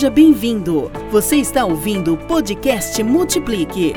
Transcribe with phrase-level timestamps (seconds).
[0.00, 0.90] Seja bem-vindo.
[1.10, 3.92] Você está ouvindo o podcast Multiplique.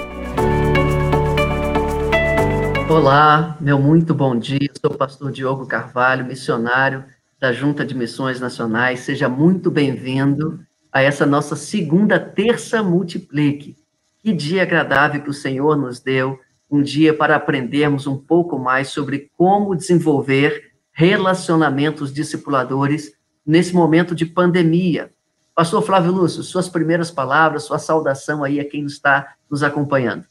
[2.89, 4.69] Olá, meu muito bom dia.
[4.81, 7.05] Sou o pastor Diogo Carvalho, missionário
[7.39, 8.99] da Junta de Missões Nacionais.
[8.99, 10.59] Seja muito bem-vindo
[10.91, 13.77] a essa nossa segunda terça Multiplique.
[14.21, 16.37] Que dia agradável que o Senhor nos deu,
[16.69, 23.13] um dia para aprendermos um pouco mais sobre como desenvolver relacionamentos discipuladores
[23.45, 25.09] nesse momento de pandemia.
[25.55, 30.25] Pastor Flávio Lúcio, suas primeiras palavras, sua saudação aí a quem está nos acompanhando.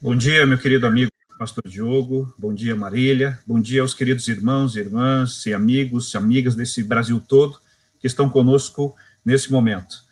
[0.00, 4.74] Bom dia, meu querido amigo Pastor Diogo, bom dia, Marília, bom dia aos queridos irmãos,
[4.74, 7.60] irmãs e amigos e amigas desse Brasil todo
[8.00, 10.04] que estão conosco nesse momento.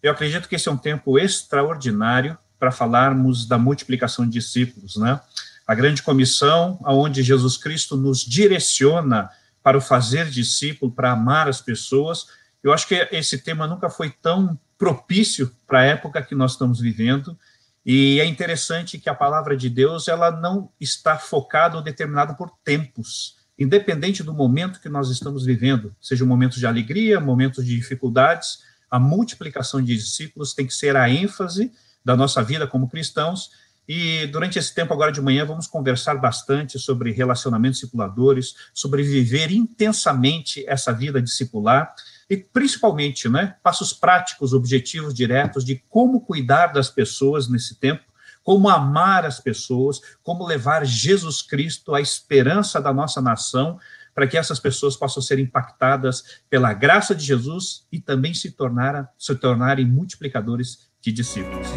[0.00, 5.20] Eu acredito que esse é um tempo extraordinário para falarmos da multiplicação de discípulos, né?
[5.66, 9.28] A grande comissão, aonde Jesus Cristo nos direciona
[9.64, 12.26] para o fazer discípulo, para amar as pessoas,
[12.62, 16.80] eu acho que esse tema nunca foi tão propício para a época que nós estamos
[16.80, 17.36] vivendo,
[17.84, 22.50] e é interessante que a palavra de Deus ela não está focada ou determinada por
[22.64, 27.76] tempos, independente do momento que nós estamos vivendo, seja um momento de alegria, momentos de
[27.76, 28.60] dificuldades,
[28.90, 31.72] a multiplicação de discípulos tem que ser a ênfase
[32.04, 33.50] da nossa vida como cristãos.
[33.88, 39.50] E durante esse tempo agora de manhã vamos conversar bastante sobre relacionamentos discipuladores, sobre viver
[39.50, 41.94] intensamente essa vida discipular
[42.28, 48.04] e principalmente, né, passos práticos, objetivos diretos de como cuidar das pessoas nesse tempo,
[48.42, 53.78] como amar as pessoas, como levar Jesus Cristo à esperança da nossa nação,
[54.14, 59.10] para que essas pessoas possam ser impactadas pela graça de Jesus e também se, tornar,
[59.18, 61.68] se tornarem multiplicadores de discípulos.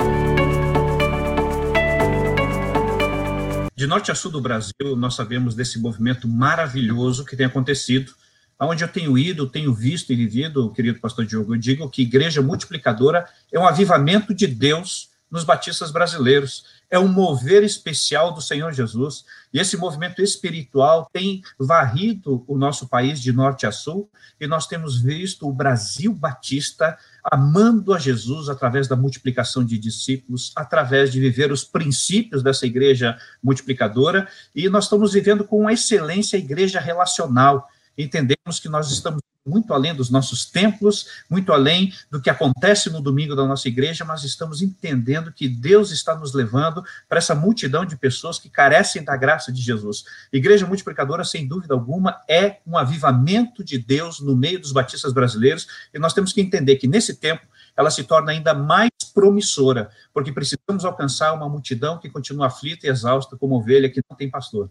[3.75, 8.13] De norte a sul do Brasil, nós sabemos desse movimento maravilhoso que tem acontecido
[8.57, 12.41] aonde eu tenho ido, tenho visto e vivido, querido pastor Diogo, eu digo que igreja
[12.41, 16.75] multiplicadora é um avivamento de Deus nos batistas brasileiros.
[16.89, 19.25] É um mover especial do Senhor Jesus.
[19.51, 24.67] E esse movimento espiritual tem varrido o nosso país de norte a sul, e nós
[24.67, 31.19] temos visto o Brasil batista amando a Jesus através da multiplicação de discípulos, através de
[31.19, 37.67] viver os princípios dessa igreja multiplicadora, e nós estamos vivendo com excelência a igreja relacional
[37.97, 42.99] entendemos que nós estamos muito além dos nossos templos, muito além do que acontece no
[42.99, 47.85] domingo da nossa igreja, mas estamos entendendo que Deus está nos levando para essa multidão
[47.85, 50.03] de pessoas que carecem da graça de Jesus.
[50.33, 55.67] Igreja multiplicadora, sem dúvida alguma, é um avivamento de Deus no meio dos batistas brasileiros,
[55.93, 57.45] e nós temos que entender que nesse tempo
[57.77, 62.89] ela se torna ainda mais promissora, porque precisamos alcançar uma multidão que continua aflita e
[62.89, 64.69] exausta como ovelha que não tem pastor.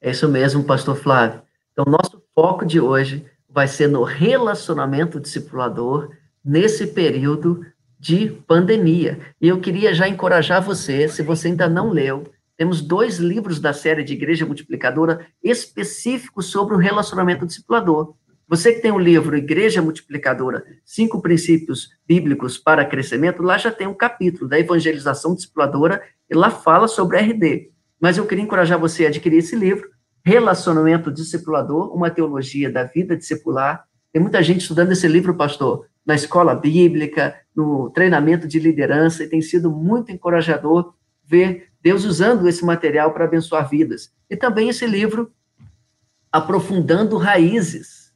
[0.00, 1.42] É isso mesmo, pastor Flávio.
[1.80, 6.10] Então, nosso foco de hoje vai ser no relacionamento discipulador
[6.44, 7.64] nesse período
[7.98, 9.18] de pandemia.
[9.40, 12.24] E eu queria já encorajar você, se você ainda não leu,
[12.54, 18.14] temos dois livros da série de Igreja Multiplicadora específicos sobre o relacionamento discipulador.
[18.46, 23.86] Você que tem o livro Igreja Multiplicadora, Cinco Princípios Bíblicos para Crescimento, lá já tem
[23.86, 27.70] um capítulo da evangelização discipuladora e lá fala sobre RD.
[27.98, 29.88] Mas eu queria encorajar você a adquirir esse livro,
[30.24, 33.84] Relacionamento Discipulador, uma teologia da vida discipular.
[34.12, 39.28] Tem muita gente estudando esse livro, pastor, na escola bíblica, no treinamento de liderança, e
[39.28, 40.94] tem sido muito encorajador
[41.24, 44.12] ver Deus usando esse material para abençoar vidas.
[44.28, 45.32] E também esse livro,
[46.30, 48.12] Aprofundando Raízes,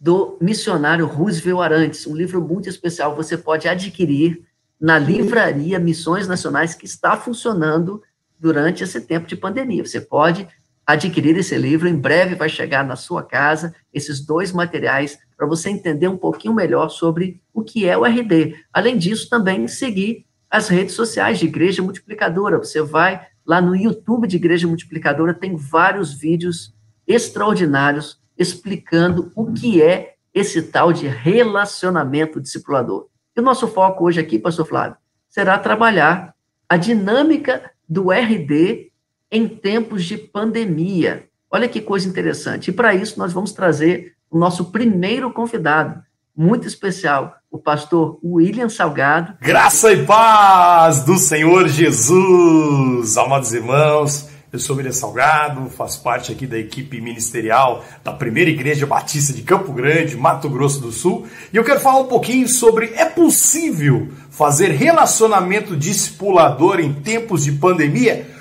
[0.00, 4.44] do missionário Roosevelt Arantes, um livro muito especial, você pode adquirir
[4.80, 8.02] na livraria Missões Nacionais, que está funcionando
[8.38, 9.84] durante esse tempo de pandemia.
[9.84, 10.46] Você pode
[10.86, 11.88] adquirir esse livro.
[11.88, 16.54] Em breve vai chegar na sua casa esses dois materiais para você entender um pouquinho
[16.54, 18.54] melhor sobre o que é o RD.
[18.72, 22.58] Além disso, também seguir as redes sociais de Igreja Multiplicadora.
[22.58, 26.74] Você vai lá no YouTube de Igreja Multiplicadora, tem vários vídeos
[27.06, 33.08] extraordinários explicando o que é esse tal de relacionamento discipulador.
[33.34, 34.96] E o nosso foco hoje aqui, pastor Flávio,
[35.28, 36.34] será trabalhar
[36.68, 38.90] a dinâmica do RD
[39.30, 41.24] em tempos de pandemia.
[41.50, 42.70] Olha que coisa interessante.
[42.70, 46.02] E para isso, nós vamos trazer o nosso primeiro convidado,
[46.36, 49.34] muito especial, o pastor William Salgado.
[49.40, 54.28] Graça e paz do Senhor Jesus, amados irmãos.
[54.52, 59.42] Eu sou William Salgado, faço parte aqui da equipe ministerial da Primeira Igreja Batista de
[59.42, 64.08] Campo Grande, Mato Grosso do Sul, e eu quero falar um pouquinho sobre é possível
[64.30, 68.35] fazer relacionamento discipulador em tempos de pandemia?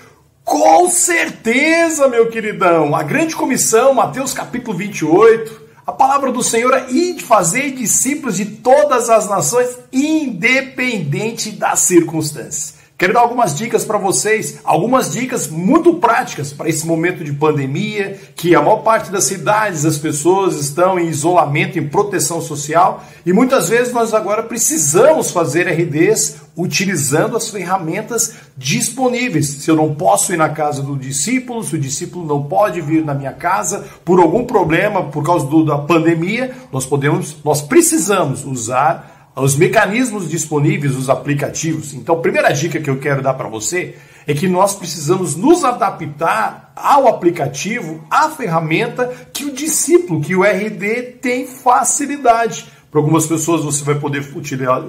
[0.45, 2.95] Com certeza, meu queridão.
[2.95, 8.45] A grande comissão, Mateus capítulo 28, A palavra do Senhor é ir fazer discípulos de
[8.45, 12.75] todas as nações, independente das circunstâncias.
[12.97, 18.18] Quero dar algumas dicas para vocês, algumas dicas muito práticas para esse momento de pandemia,
[18.38, 23.33] que a maior parte das cidades as pessoas estão em isolamento, em proteção social, e
[23.33, 29.48] muitas vezes nós agora precisamos fazer RDs utilizando as ferramentas disponíveis.
[29.48, 33.03] Se eu não posso ir na casa do discípulo, se o discípulo não pode vir
[33.03, 38.45] na minha casa por algum problema, por causa do, da pandemia, nós podemos, nós precisamos
[38.45, 41.94] usar os mecanismos disponíveis, os aplicativos.
[41.94, 43.96] Então, a primeira dica que eu quero dar para você
[44.26, 50.44] é que nós precisamos nos adaptar ao aplicativo, à ferramenta que o discípulo, que o
[50.44, 52.66] RD tem facilidade.
[52.90, 54.24] Para algumas pessoas você vai poder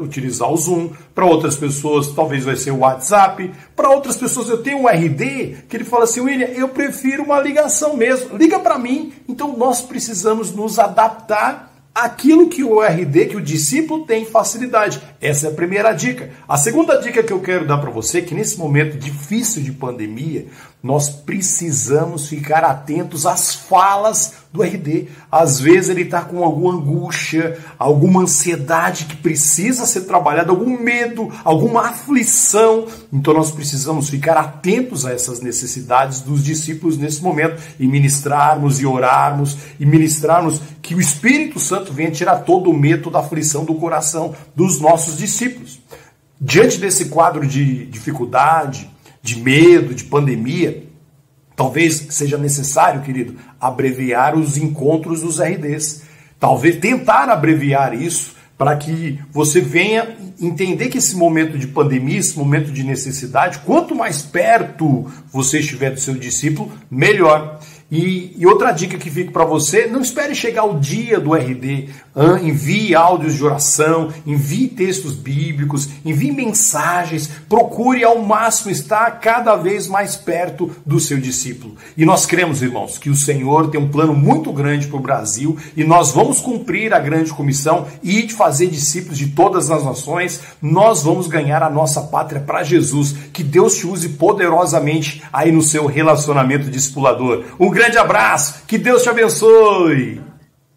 [0.00, 4.62] utilizar o Zoom, para outras pessoas talvez vai ser o WhatsApp, para outras pessoas eu
[4.62, 8.78] tenho um RD que ele fala assim, William, eu prefiro uma ligação mesmo, liga para
[8.78, 9.12] mim.
[9.28, 15.00] Então nós precisamos nos adaptar aquilo que o RD, que o discípulo tem facilidade.
[15.18, 16.30] Essa é a primeira dica.
[16.46, 20.46] A segunda dica que eu quero dar para você que nesse momento difícil de pandemia,
[20.86, 25.08] nós precisamos ficar atentos às falas do RD.
[25.30, 31.28] Às vezes ele está com alguma angústia, alguma ansiedade que precisa ser trabalhada, algum medo,
[31.42, 32.86] alguma aflição.
[33.12, 38.86] Então nós precisamos ficar atentos a essas necessidades dos discípulos nesse momento e ministrarmos e
[38.86, 43.74] orarmos e ministrarmos que o Espírito Santo venha tirar todo o medo da aflição do
[43.74, 45.80] coração dos nossos discípulos.
[46.40, 48.88] Diante desse quadro de dificuldade,
[49.26, 50.86] de medo, de pandemia,
[51.56, 56.02] Talvez seja necessário, querido, abreviar os encontros dos RDs.
[56.38, 62.38] Talvez tentar abreviar isso para que você venha entender que esse momento de pandemia, esse
[62.38, 67.58] momento de necessidade, quanto mais perto você estiver do seu discípulo, melhor.
[67.90, 71.88] E, e, outra dica que fica para você: não espere chegar o dia do RD.
[72.42, 77.30] envie áudios de oração, envie textos bíblicos, envie mensagens.
[77.48, 81.76] Procure ao máximo estar cada vez mais perto do seu discípulo.
[81.96, 85.56] E nós cremos, irmãos, que o Senhor tem um plano muito grande para o Brasil
[85.76, 90.40] e nós vamos cumprir a grande comissão e de fazer discípulos de todas as nações.
[90.60, 93.14] Nós vamos ganhar a nossa pátria para Jesus.
[93.32, 97.44] Que Deus te use poderosamente aí no seu relacionamento discipulador.
[97.60, 100.22] Um grande abraço, que Deus te abençoe.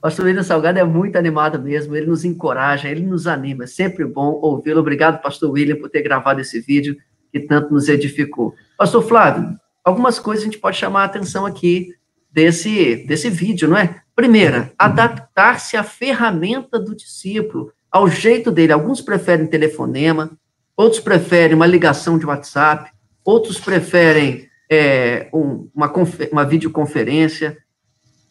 [0.01, 4.03] Pastor William Salgado é muito animado mesmo, ele nos encoraja, ele nos anima, é sempre
[4.03, 4.81] bom ouvi-lo.
[4.81, 6.97] Obrigado, Pastor William, por ter gravado esse vídeo
[7.31, 8.53] que tanto nos edificou.
[8.77, 11.87] Pastor Flávio, algumas coisas a gente pode chamar a atenção aqui
[12.29, 14.01] desse, desse vídeo, não é?
[14.13, 18.73] Primeira, adaptar-se à ferramenta do discípulo, ao jeito dele.
[18.73, 20.31] Alguns preferem telefonema,
[20.75, 22.91] outros preferem uma ligação de WhatsApp,
[23.23, 25.91] outros preferem é, um, uma,
[26.31, 27.57] uma videoconferência,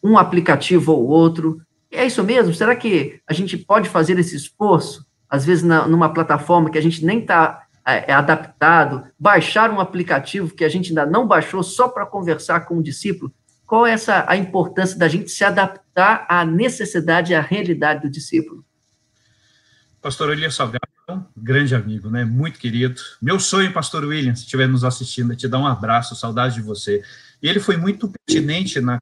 [0.01, 1.61] um aplicativo ou outro.
[1.91, 2.53] É isso mesmo?
[2.53, 6.81] Será que a gente pode fazer esse esforço, às vezes na, numa plataforma que a
[6.81, 11.61] gente nem está é, é, adaptado, baixar um aplicativo que a gente ainda não baixou
[11.63, 13.33] só para conversar com o discípulo?
[13.65, 18.09] Qual é essa, a importância da gente se adaptar à necessidade e à realidade do
[18.09, 18.65] discípulo?
[20.01, 20.87] Pastor Elias Salgado,
[21.35, 22.25] grande amigo, né?
[22.25, 22.95] Muito querido.
[23.21, 26.61] Meu sonho, Pastor William, se estiver nos assistindo, é te dar um abraço, saudade de
[26.61, 27.01] você.
[27.41, 28.99] E ele foi muito pertinente na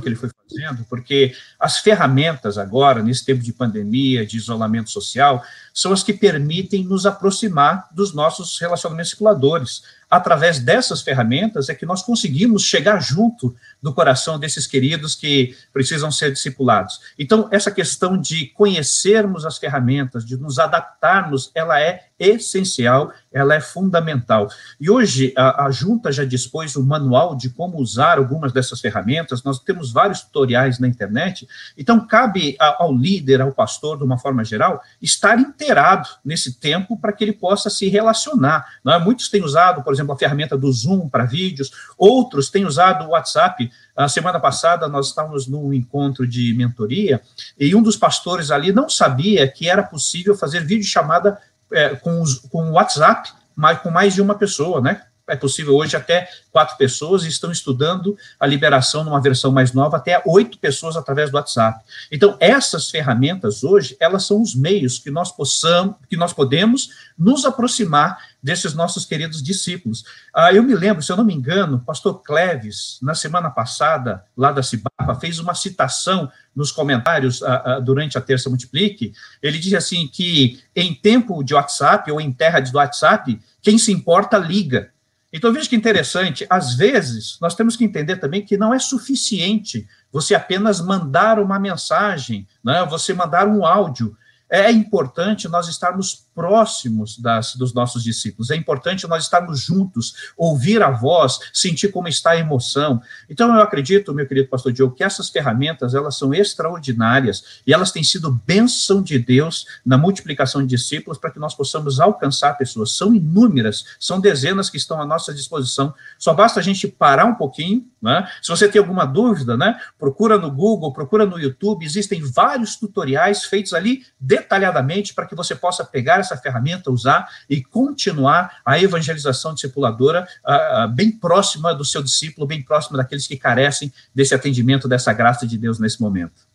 [0.00, 5.42] que ele foi fazendo, porque as ferramentas agora, nesse tempo de pandemia, de isolamento social,
[5.72, 9.82] são as que permitem nos aproximar dos nossos relacionamentos circuladores.
[10.10, 16.12] Através dessas ferramentas é que nós conseguimos chegar junto do coração desses queridos que precisam
[16.12, 17.00] ser discipulados.
[17.18, 23.60] Então, essa questão de conhecermos as ferramentas, de nos adaptarmos, ela é essencial, ela é
[23.60, 24.48] fundamental.
[24.78, 29.42] E hoje a, a junta já dispôs um manual de como usar algumas dessas ferramentas,
[29.42, 34.44] nós temos vários tutoriais na internet, então cabe ao líder, ao pastor, de uma forma
[34.44, 38.66] geral, estar inteirado nesse tempo para que ele possa se relacionar.
[38.86, 38.98] É?
[38.98, 43.10] Muitos têm usado, por exemplo, a ferramenta do Zoom para vídeos, outros têm usado o
[43.10, 47.20] WhatsApp a semana passada nós estávamos num encontro de mentoria
[47.58, 51.38] e um dos pastores ali não sabia que era possível fazer vídeo chamada
[51.70, 55.02] é, com, com o WhatsApp, mas com mais de uma pessoa, né?
[55.32, 60.22] É possível hoje até quatro pessoas estão estudando a liberação numa versão mais nova até
[60.26, 61.82] oito pessoas através do WhatsApp.
[62.10, 67.46] Então essas ferramentas hoje elas são os meios que nós possamos, que nós podemos nos
[67.46, 70.04] aproximar desses nossos queridos discípulos.
[70.34, 74.24] Ah, eu me lembro, se eu não me engano, o pastor Cleves, na semana passada,
[74.36, 79.12] lá da Cibapa, fez uma citação nos comentários ah, ah, durante a Terça Multiplique.
[79.40, 83.92] Ele diz assim que em tempo de WhatsApp ou em terra de WhatsApp, quem se
[83.92, 84.90] importa liga.
[85.32, 89.88] Então, veja que interessante, às vezes, nós temos que entender também que não é suficiente
[90.12, 92.84] você apenas mandar uma mensagem, né?
[92.84, 94.16] você mandar um áudio
[94.52, 100.82] é importante nós estarmos próximos das, dos nossos discípulos, é importante nós estarmos juntos, ouvir
[100.82, 103.00] a voz, sentir como está a emoção.
[103.30, 107.92] Então, eu acredito, meu querido pastor Diogo, que essas ferramentas, elas são extraordinárias e elas
[107.92, 112.92] têm sido bênção de Deus na multiplicação de discípulos para que nós possamos alcançar pessoas.
[112.92, 115.94] São inúmeras, são dezenas que estão à nossa disposição.
[116.18, 118.28] Só basta a gente parar um pouquinho, né?
[118.42, 119.78] Se você tem alguma dúvida, né?
[119.98, 125.34] Procura no Google, procura no YouTube, existem vários tutoriais feitos ali de detalhadamente para que
[125.34, 131.84] você possa pegar essa ferramenta, usar e continuar a evangelização discipuladora uh, bem próxima do
[131.84, 136.50] seu discípulo, bem próxima daqueles que carecem desse atendimento, dessa graça de Deus nesse momento.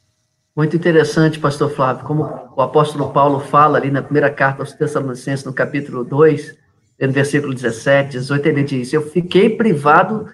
[0.56, 2.24] Muito interessante, pastor Flávio, como
[2.56, 6.56] o apóstolo Paulo fala ali na primeira carta aos Tessalonicenses, no capítulo 2,
[7.00, 10.34] no versículo 17, 18, ele diz: Eu fiquei privado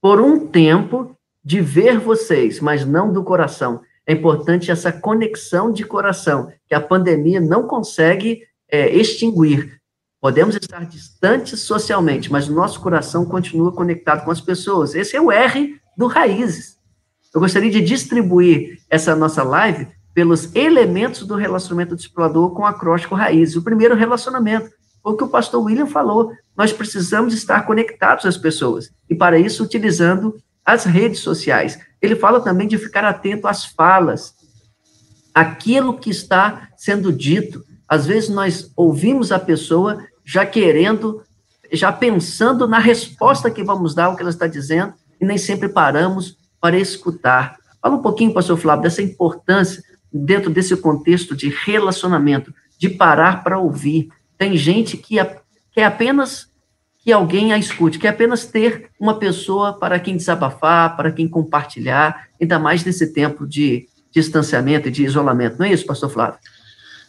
[0.00, 5.84] por um tempo de ver vocês, mas não do coração é importante essa conexão de
[5.84, 8.42] coração, que a pandemia não consegue
[8.74, 9.80] é, extinguir.
[10.20, 14.94] Podemos estar distantes socialmente, mas o nosso coração continua conectado com as pessoas.
[14.94, 16.76] Esse é o R do Raízes.
[17.32, 23.54] Eu gostaria de distribuir essa nossa live pelos elementos do relacionamento discipulador com acróstico Raízes.
[23.54, 24.70] O primeiro relacionamento,
[25.04, 26.32] o que o pastor William falou.
[26.56, 28.90] Nós precisamos estar conectados às pessoas.
[29.08, 31.78] E para isso, utilizando as redes sociais.
[32.00, 34.34] Ele fala também de ficar atento às falas,
[35.34, 37.64] aquilo que está sendo dito.
[37.88, 41.22] Às vezes nós ouvimos a pessoa já querendo,
[41.72, 45.68] já pensando na resposta que vamos dar ao que ela está dizendo, e nem sempre
[45.68, 47.56] paramos para escutar.
[47.80, 53.58] Fala um pouquinho, pastor Flávio, dessa importância dentro desse contexto de relacionamento, de parar para
[53.58, 54.08] ouvir.
[54.38, 55.16] Tem gente que
[55.72, 56.48] quer apenas
[57.00, 61.28] que alguém a escute, que é apenas ter uma pessoa para quem desabafar, para quem
[61.28, 65.58] compartilhar, ainda mais nesse tempo de distanciamento e de isolamento.
[65.58, 66.38] Não é isso, pastor Flávio?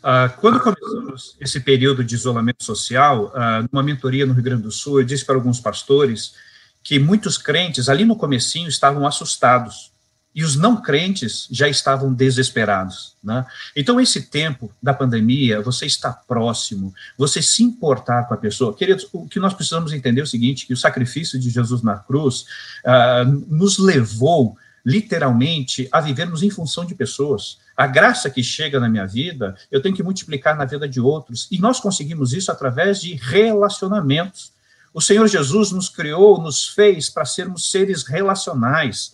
[0.06, 4.72] Uh, quando começamos esse período de isolamento social, uh, numa mentoria no Rio Grande do
[4.72, 6.36] Sul, eu disse para alguns pastores
[6.84, 9.92] que muitos crentes, ali no comecinho, estavam assustados,
[10.36, 13.16] e os não crentes já estavam desesperados.
[13.24, 13.44] Né?
[13.76, 18.76] Então, esse tempo da pandemia, você está próximo, você se importar com a pessoa.
[18.76, 21.96] Queridos, o que nós precisamos entender é o seguinte: que o sacrifício de Jesus na
[21.96, 22.46] cruz
[22.84, 24.56] uh, nos levou
[24.86, 27.58] literalmente a vivermos em função de pessoas.
[27.76, 31.48] A graça que chega na minha vida, eu tenho que multiplicar na vida de outros.
[31.52, 34.54] E nós conseguimos isso através de relacionamentos.
[34.94, 39.14] O Senhor Jesus nos criou, nos fez para sermos seres relacionais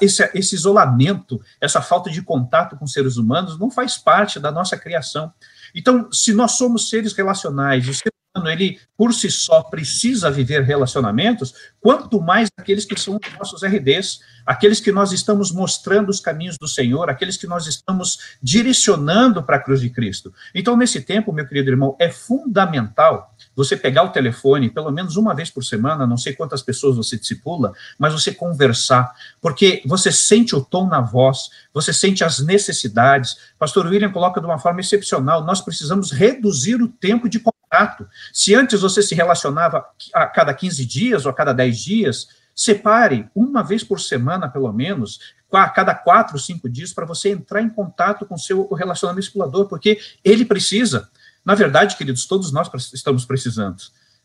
[0.00, 4.76] esse, esse isolamento, essa falta de contato com seres humanos não faz parte da nossa
[4.76, 5.32] criação.
[5.74, 10.62] Então, se nós somos seres relacionais, o ser humano, ele, por si só, precisa viver
[10.62, 16.20] relacionamentos, quanto mais aqueles que são os nossos RDs, aqueles que nós estamos mostrando os
[16.20, 20.32] caminhos do Senhor, aqueles que nós estamos direcionando para a cruz de Cristo.
[20.54, 25.34] Então, nesse tempo, meu querido irmão, é fundamental você pegar o telefone pelo menos uma
[25.34, 30.56] vez por semana, não sei quantas pessoas você discipula, mas você conversar, porque você sente
[30.56, 33.36] o tom na voz, você sente as necessidades.
[33.58, 38.08] Pastor William coloca de uma forma excepcional, nós precisamos reduzir o tempo de contato.
[38.32, 43.30] Se antes você se relacionava a cada 15 dias ou a cada 10 dias, separe
[43.36, 45.20] uma vez por semana, pelo menos,
[45.52, 49.68] a cada quatro, cinco dias, para você entrar em contato com o seu relacionamento explorador,
[49.68, 51.08] porque ele precisa.
[51.44, 53.76] Na verdade, queridos, todos nós estamos precisando.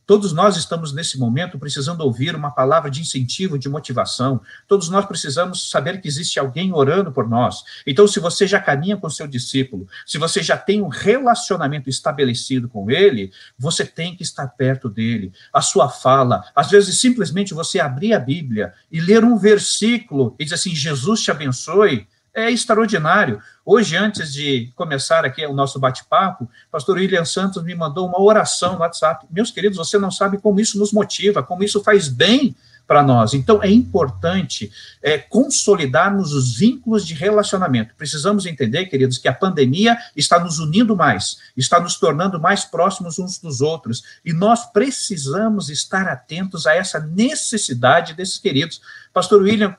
[0.06, 4.42] Todos nós estamos nesse momento precisando ouvir uma palavra de incentivo, de motivação.
[4.68, 7.64] Todos nós precisamos saber que existe alguém orando por nós.
[7.88, 12.68] Então, se você já caminha com seu discípulo, se você já tem um relacionamento estabelecido
[12.68, 15.32] com ele, você tem que estar perto dele.
[15.54, 20.44] A sua fala, às vezes simplesmente você abrir a Bíblia e ler um versículo e
[20.44, 23.42] dizer assim: Jesus te abençoe é extraordinário.
[23.66, 28.74] Hoje, antes de começar aqui o nosso bate-papo, pastor William Santos me mandou uma oração
[28.74, 29.26] no WhatsApp.
[29.30, 33.34] Meus queridos, você não sabe como isso nos motiva, como isso faz bem para nós.
[33.34, 34.72] Então, é importante
[35.02, 37.96] é, consolidarmos os vínculos de relacionamento.
[37.96, 43.20] Precisamos entender, queridos, que a pandemia está nos unindo mais, está nos tornando mais próximos
[43.20, 48.82] uns dos outros, e nós precisamos estar atentos a essa necessidade desses queridos.
[49.14, 49.78] Pastor William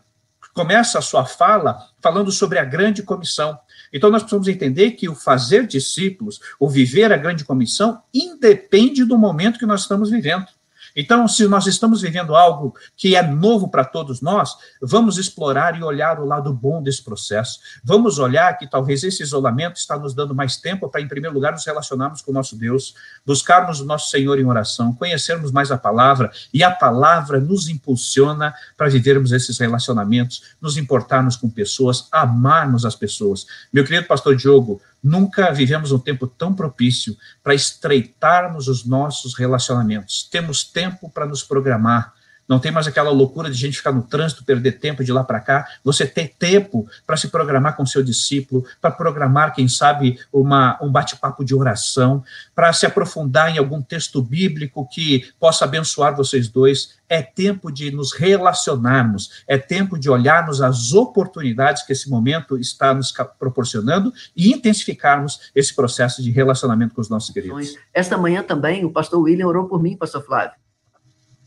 [0.55, 3.59] começa a sua fala falando sobre a grande comissão.
[3.93, 9.19] Então, nós precisamos entender que o fazer discípulos, o viver a grande comissão, independe do
[9.19, 10.47] momento que nós estamos vivendo.
[10.95, 15.83] Então, se nós estamos vivendo algo que é novo para todos nós, vamos explorar e
[15.83, 17.59] olhar o lado bom desse processo.
[17.83, 21.53] Vamos olhar que talvez esse isolamento está nos dando mais tempo para, em primeiro lugar,
[21.53, 22.95] nos relacionarmos com o nosso Deus,
[23.27, 28.55] buscarmos o nosso Senhor em oração, conhecermos mais a palavra, e a palavra nos impulsiona
[28.77, 33.47] para vivermos esses relacionamentos, nos importarmos com pessoas, amarmos as pessoas.
[33.73, 40.27] Meu querido pastor Diogo, Nunca vivemos um tempo tão propício para estreitarmos os nossos relacionamentos.
[40.33, 42.15] Temos tempo para nos programar,
[42.49, 45.41] não tem mais aquela loucura de gente ficar no trânsito, perder tempo de lá para
[45.41, 45.67] cá.
[45.83, 50.91] Você ter tempo para se programar com seu discípulo, para programar, quem sabe, uma, um
[50.91, 52.23] bate-papo de oração,
[52.55, 57.03] para se aprofundar em algum texto bíblico que possa abençoar vocês dois.
[57.09, 62.95] É tempo de nos relacionarmos, é tempo de olharmos as oportunidades que esse momento está
[62.95, 67.77] nos proporcionando e intensificarmos esse processo de relacionamento com os nossos queridos.
[67.93, 70.64] Esta manhã também o pastor William orou por mim, pastor Flávio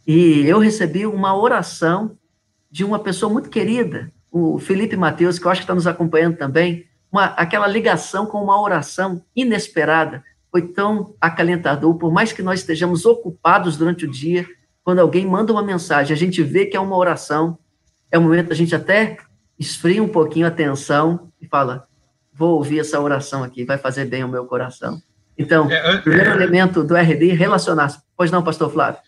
[0.08, 2.18] e eu recebi uma oração
[2.72, 6.38] de uma pessoa muito querida, o Felipe Mateus, que eu acho que está nos acompanhando
[6.38, 6.86] também.
[7.12, 13.06] Uma, aquela ligação com uma oração inesperada foi tão acalentador, por mais que nós estejamos
[13.06, 14.48] ocupados durante o dia,
[14.84, 17.58] quando alguém manda uma mensagem, a gente vê que é uma oração,
[18.10, 19.18] é o momento da gente até
[19.60, 21.86] esfria um pouquinho a atenção e fala:
[22.34, 25.02] vou ouvir essa oração aqui, vai fazer bem ao meu coração.
[25.38, 28.00] Então, é, é, primeiro é, elemento do RD, relacionar-se.
[28.16, 29.02] Pois não, pastor Flávio?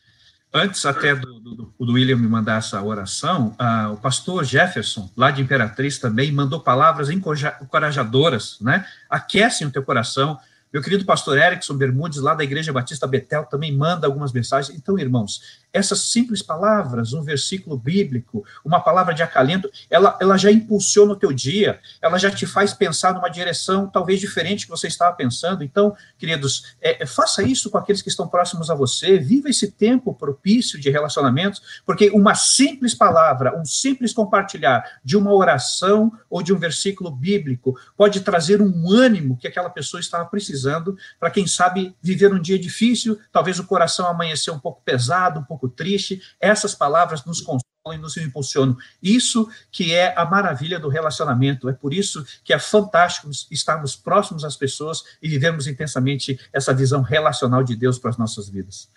[0.54, 5.32] Antes até do, do, do, William me mandar essa oração, ah, o pastor Jefferson, lá
[5.32, 8.86] de Imperatriz, também mandou palavras encorajadoras, né?
[9.10, 10.40] Aquecem o teu coração,
[10.72, 14.78] meu querido pastor Erickson Bermudes, lá da Igreja Batista Betel, também manda algumas mensagens.
[14.78, 15.42] Então, irmãos,
[15.72, 21.16] essas simples palavras, um versículo bíblico, uma palavra de acalento, ela, ela já impulsiona o
[21.16, 25.64] teu dia, ela já te faz pensar numa direção talvez diferente que você estava pensando.
[25.64, 29.72] Então, queridos, é, é, faça isso com aqueles que estão próximos a você, viva esse
[29.72, 36.42] tempo propício de relacionamentos, porque uma simples palavra, um simples compartilhar de uma oração ou
[36.42, 41.46] de um versículo bíblico pode trazer um ânimo que aquela pessoa estava precisando para, quem
[41.46, 46.22] sabe, viver um dia difícil, talvez o coração amanhecer um pouco pesado, um pouco triste.
[46.40, 47.64] Essas palavras nos consolam
[47.94, 48.78] e nos impulsionam.
[49.02, 51.68] Isso que é a maravilha do relacionamento.
[51.68, 57.02] É por isso que é fantástico estarmos próximos às pessoas e vivermos intensamente essa visão
[57.02, 58.90] relacional de Deus para as nossas vidas.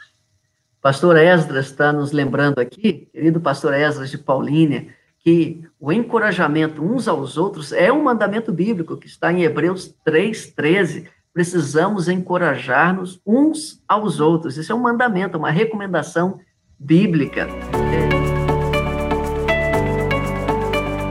[0.80, 4.88] Pastor Esdras está nos lembrando aqui, querido pastor Esdras de Paulínia,
[5.20, 11.08] que o encorajamento uns aos outros é um mandamento bíblico que está em Hebreus 3:13
[11.32, 14.56] precisamos encorajar-nos uns aos outros.
[14.56, 16.38] Isso é um mandamento, uma recomendação
[16.84, 17.48] bíblica.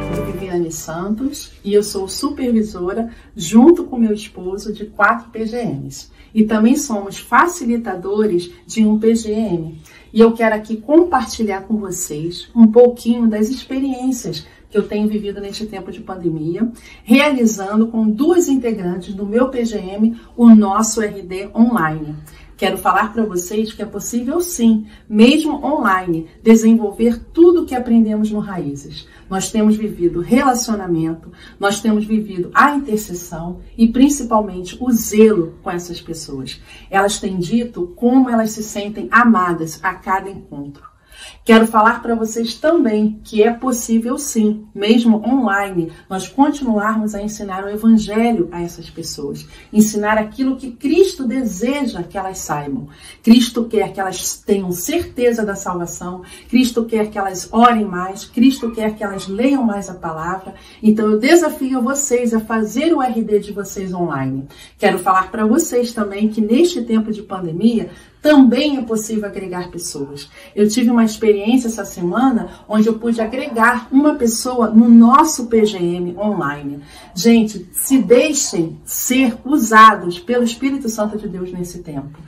[0.10, 6.10] Eu sou Viviane Santos e eu sou supervisora, junto com meu esposo, de quatro PGMs.
[6.36, 9.80] E também somos facilitadores de um PGM.
[10.14, 15.42] E eu quero aqui compartilhar com vocês um pouquinho das experiências que eu tenho vivido
[15.42, 16.70] neste tempo de pandemia,
[17.04, 22.16] realizando com duas integrantes do meu PGM o nosso RD online.
[22.62, 28.30] Quero falar para vocês que é possível sim, mesmo online, desenvolver tudo o que aprendemos
[28.30, 29.08] no Raízes.
[29.28, 36.00] Nós temos vivido relacionamento, nós temos vivido a intercessão e principalmente o zelo com essas
[36.00, 36.62] pessoas.
[36.92, 40.91] Elas têm dito como elas se sentem amadas a cada encontro.
[41.44, 47.64] Quero falar para vocês também que é possível sim, mesmo online, nós continuarmos a ensinar
[47.64, 52.88] o evangelho a essas pessoas, ensinar aquilo que Cristo deseja que elas saibam.
[53.24, 58.70] Cristo quer que elas tenham certeza da salvação, Cristo quer que elas orem mais, Cristo
[58.70, 60.54] quer que elas leiam mais a palavra.
[60.82, 64.48] Então eu desafio vocês a fazer o RD de vocês online.
[64.78, 67.90] Quero falar para vocês também que neste tempo de pandemia,
[68.22, 70.30] também é possível agregar pessoas.
[70.56, 76.16] Eu tive uma experiência essa semana onde eu pude agregar uma pessoa no nosso PGM
[76.18, 76.80] online.
[77.16, 82.20] Gente, se deixem ser usados pelo Espírito Santo de Deus nesse tempo.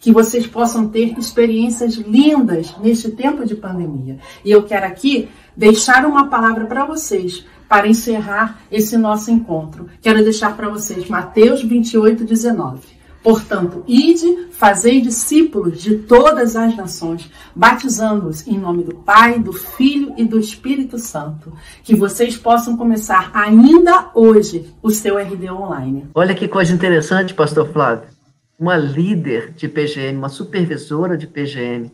[0.00, 4.18] Que vocês possam ter experiências lindas neste tempo de pandemia.
[4.44, 9.88] E eu quero aqui deixar uma palavra para vocês para encerrar esse nosso encontro.
[10.00, 13.01] Quero deixar para vocês Mateus 28, 19.
[13.22, 20.12] Portanto, ide, fazei discípulos de todas as nações, batizando-os em nome do Pai, do Filho
[20.16, 21.52] e do Espírito Santo.
[21.84, 26.08] Que vocês possam começar ainda hoje o seu RD online.
[26.14, 28.08] Olha que coisa interessante, Pastor Flávio.
[28.58, 31.92] Uma líder de PGM, uma supervisora de PGM.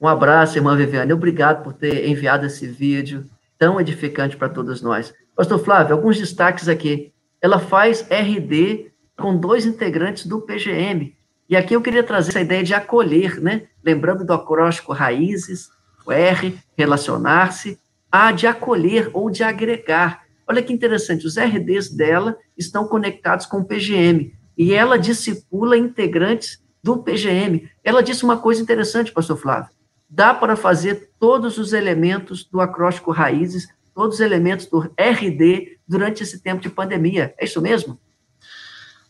[0.00, 1.12] Um abraço, irmã Viviane.
[1.12, 3.24] Obrigado por ter enviado esse vídeo
[3.58, 5.12] tão edificante para todos nós.
[5.34, 7.12] Pastor Flávio, alguns destaques aqui.
[7.42, 11.16] Ela faz RD com dois integrantes do PGM.
[11.48, 13.62] E aqui eu queria trazer essa ideia de acolher, né?
[13.84, 15.70] Lembrando do acróstico raízes,
[16.04, 17.78] o R, relacionar-se,
[18.10, 20.24] A de acolher ou de agregar.
[20.46, 26.62] Olha que interessante, os RDs dela estão conectados com o PGM e ela discipula integrantes
[26.82, 27.68] do PGM.
[27.82, 29.70] Ela disse uma coisa interessante, pastor Flávio.
[30.08, 36.22] Dá para fazer todos os elementos do acróstico raízes, todos os elementos do RD durante
[36.22, 37.34] esse tempo de pandemia.
[37.38, 37.98] É isso mesmo?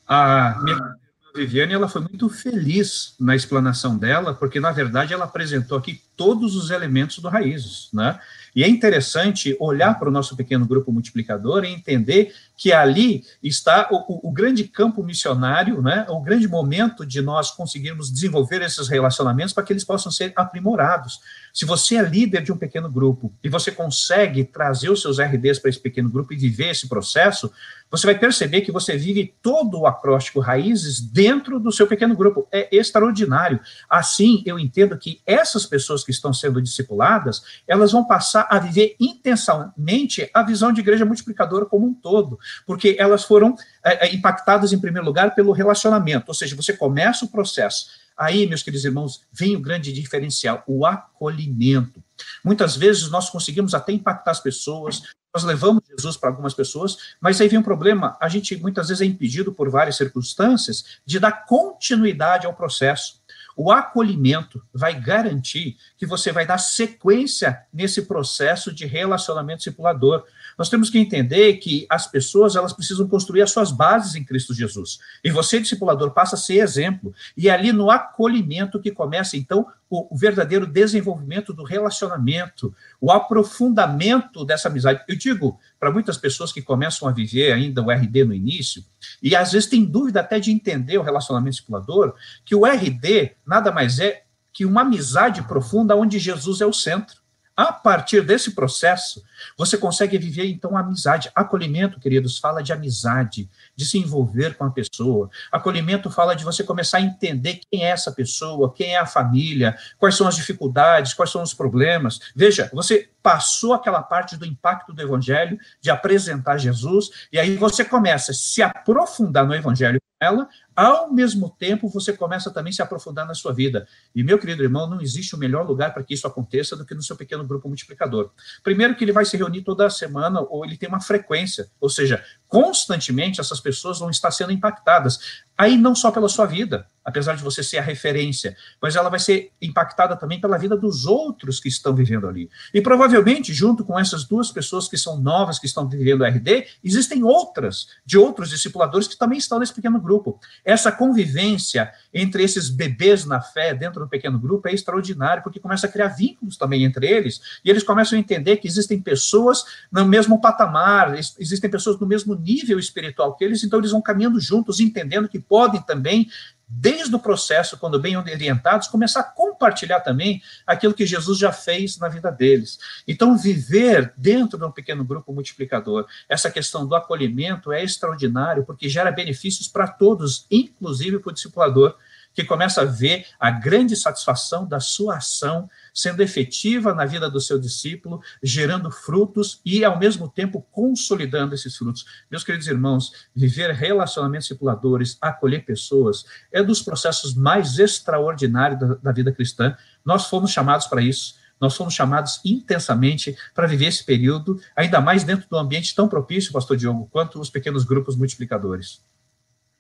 [0.07, 0.97] A minha
[1.37, 6.57] Viviane ela foi muito feliz na explanação dela, porque na verdade ela apresentou aqui todos
[6.57, 8.19] os elementos do raízes, né?
[8.55, 13.87] E é interessante olhar para o nosso pequeno grupo multiplicador e entender que ali está
[13.91, 19.53] o, o, grande campo missionário, né, o grande momento de nós conseguirmos desenvolver esses relacionamentos
[19.53, 21.21] para que eles possam ser aprimorados.
[21.57, 25.59] Se você é líder de um pequeno grupo e você consegue trazer os seus RDs
[25.59, 27.51] para esse pequeno grupo e viver esse processo,
[27.91, 32.47] você vai perceber que você vive todo o acróstico raízes dentro do seu pequeno grupo.
[32.53, 33.59] É extraordinário.
[33.89, 38.95] Assim, eu entendo que essas pessoas que estão sendo discipuladas, elas vão passar a viver
[39.01, 44.79] intensamente a visão de igreja multiplicadora como um todo porque elas foram é, impactadas, em
[44.79, 48.05] primeiro lugar, pelo relacionamento, ou seja, você começa o processo.
[48.17, 52.03] Aí, meus queridos irmãos, vem o grande diferencial, o acolhimento.
[52.43, 55.03] Muitas vezes nós conseguimos até impactar as pessoas,
[55.35, 59.03] nós levamos Jesus para algumas pessoas, mas aí vem um problema, a gente muitas vezes
[59.03, 63.21] é impedido por várias circunstâncias de dar continuidade ao processo.
[63.55, 70.25] O acolhimento vai garantir que você vai dar sequência nesse processo de relacionamento discipulador.
[70.57, 74.55] Nós temos que entender que as pessoas elas precisam construir as suas bases em Cristo
[74.55, 74.99] Jesus.
[75.23, 77.15] E você, discipulador, passa a ser exemplo.
[77.37, 84.45] E é ali no acolhimento que começa, então, o, verdadeiro desenvolvimento do relacionamento, o aprofundamento
[84.45, 85.03] dessa amizade.
[85.07, 88.85] Eu digo para muitas pessoas que começam a viver ainda o RD no início,
[89.23, 92.15] e às vezes tem dúvida até de entender o relacionamento discipulador,
[92.45, 97.26] que o RD nada mais é que uma amizade profunda onde Jesus é o centro.
[97.57, 99.25] A partir desse processo,
[99.57, 101.31] você consegue viver, então, amizade.
[101.35, 105.31] Acolhimento, queridos, fala de amizade, de se envolver com a pessoa.
[105.51, 109.75] Acolhimento fala de você começar a entender quem é essa pessoa, quem é a família,
[109.99, 112.21] quais são as dificuldades, quais são os problemas.
[112.35, 117.85] Veja, você passou aquela parte do impacto do evangelho, de apresentar Jesus, e aí você
[117.85, 122.75] começa a se aprofundar no evangelho com ela, ao mesmo tempo você começa também a
[122.75, 123.89] se aprofundar na sua vida.
[124.15, 126.95] E, meu querido irmão, não existe o melhor lugar para que isso aconteça do que
[126.95, 128.31] no seu pequeno grupo multiplicador.
[128.63, 132.23] Primeiro que ele vai se reunir toda semana, ou ele tem uma frequência, ou seja,
[132.47, 135.43] constantemente essas pessoas vão estar sendo impactadas.
[135.57, 139.21] Aí não só pela sua vida, apesar de você ser a referência, mas ela vai
[139.21, 142.51] ser impactada também pela vida dos outros que estão vivendo ali.
[142.75, 147.23] E provavelmente, junto com essas duas pessoas que são novas, que estão vivendo RD, existem
[147.23, 150.39] outras, de outros discipuladores que também estão nesse pequeno grupo.
[150.67, 155.87] Essa convivência entre esses bebês na fé dentro do pequeno grupo é extraordinário, porque começa
[155.87, 160.05] a criar vínculos também entre eles, e eles começam a entender que existem pessoas no
[160.05, 164.81] mesmo patamar, existem pessoas no mesmo nível espiritual que eles, então eles vão caminhando juntos,
[164.81, 166.29] entendendo que podem também,
[166.69, 171.97] desde o processo, quando bem orientados, começar a compartilhar também aquilo que Jesus já fez
[171.99, 172.79] na vida deles.
[173.07, 178.89] Então, viver dentro de um pequeno grupo multiplicador, essa questão do acolhimento é extraordinário, porque
[178.89, 181.97] gera benefícios para todos, inclusive para o discipulador
[182.37, 187.41] que começa a ver a grande satisfação da sua ação sendo efetiva na vida do
[187.41, 192.05] seu discípulo, gerando frutos e, ao mesmo tempo, consolidando esses frutos.
[192.31, 199.13] Meus queridos irmãos, viver relacionamentos discipuladores, acolher pessoas, é dos processos mais extraordinários da, da
[199.13, 199.75] vida cristã.
[200.05, 201.37] Nós fomos chamados para isso.
[201.59, 206.53] Nós fomos chamados intensamente para viver esse período, ainda mais dentro do ambiente tão propício,
[206.53, 209.03] pastor Diogo, quanto os pequenos grupos multiplicadores.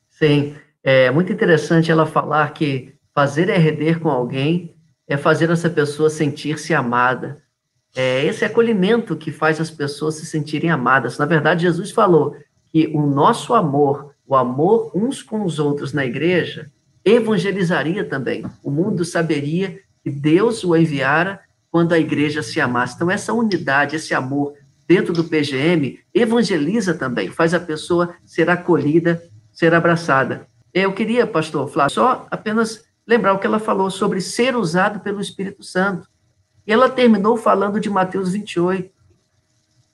[0.08, 0.56] Sim,
[0.88, 4.72] é muito interessante ela falar que fazer RD com alguém
[5.08, 7.42] é fazer essa pessoa sentir-se amada.
[7.92, 11.18] É esse acolhimento que faz as pessoas se sentirem amadas.
[11.18, 12.36] Na verdade, Jesus falou
[12.70, 16.70] que o nosso amor, o amor uns com os outros na igreja,
[17.04, 18.44] evangelizaria também.
[18.62, 22.94] O mundo saberia que Deus o enviara quando a igreja se amasse.
[22.94, 24.54] Então, essa unidade, esse amor
[24.86, 29.20] dentro do PGM evangeliza também, faz a pessoa ser acolhida,
[29.52, 30.46] ser abraçada.
[30.78, 35.22] Eu queria, pastor Flávio, só apenas lembrar o que ela falou sobre ser usado pelo
[35.22, 36.06] Espírito Santo.
[36.66, 38.92] E ela terminou falando de Mateus 28.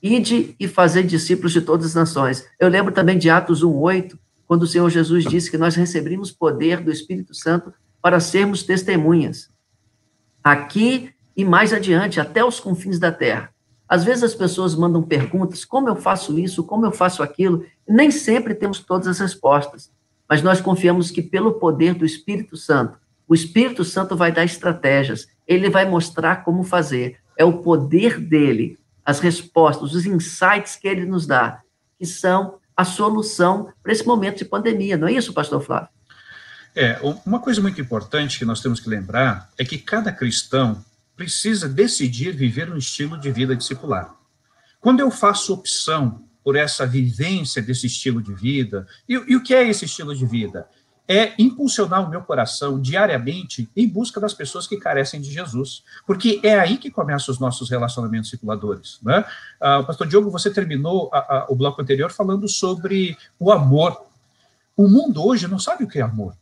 [0.02, 2.44] Ide e fazer discípulos de todas as nações.
[2.58, 6.80] Eu lembro também de Atos 1:8, quando o Senhor Jesus disse que nós recebemos poder
[6.80, 9.50] do Espírito Santo para sermos testemunhas.
[10.42, 13.54] Aqui e mais adiante, até os confins da terra.
[13.88, 17.64] Às vezes as pessoas mandam perguntas: como eu faço isso, como eu faço aquilo?
[17.88, 19.92] Nem sempre temos todas as respostas.
[20.32, 22.96] Mas nós confiamos que pelo poder do Espírito Santo,
[23.28, 27.18] o Espírito Santo vai dar estratégias, ele vai mostrar como fazer.
[27.36, 31.60] É o poder dele, as respostas, os insights que ele nos dá,
[31.98, 35.90] que são a solução para esse momento de pandemia, não é isso, pastor Flávio?
[36.74, 40.82] É, uma coisa muito importante que nós temos que lembrar é que cada cristão
[41.14, 44.14] precisa decidir viver um estilo de vida discipular.
[44.80, 49.54] Quando eu faço opção por essa vivência desse estilo de vida, e, e o que
[49.54, 50.66] é esse estilo de vida?
[51.08, 56.40] é impulsionar o meu coração diariamente em busca das pessoas que carecem de Jesus, porque
[56.42, 58.98] é aí que começam os nossos relacionamentos circuladores.
[59.02, 59.24] Né?
[59.60, 64.06] Ah, pastor Diogo, você terminou a, a, o bloco anterior falando sobre o amor.
[64.76, 66.34] O mundo hoje não sabe o que é amor.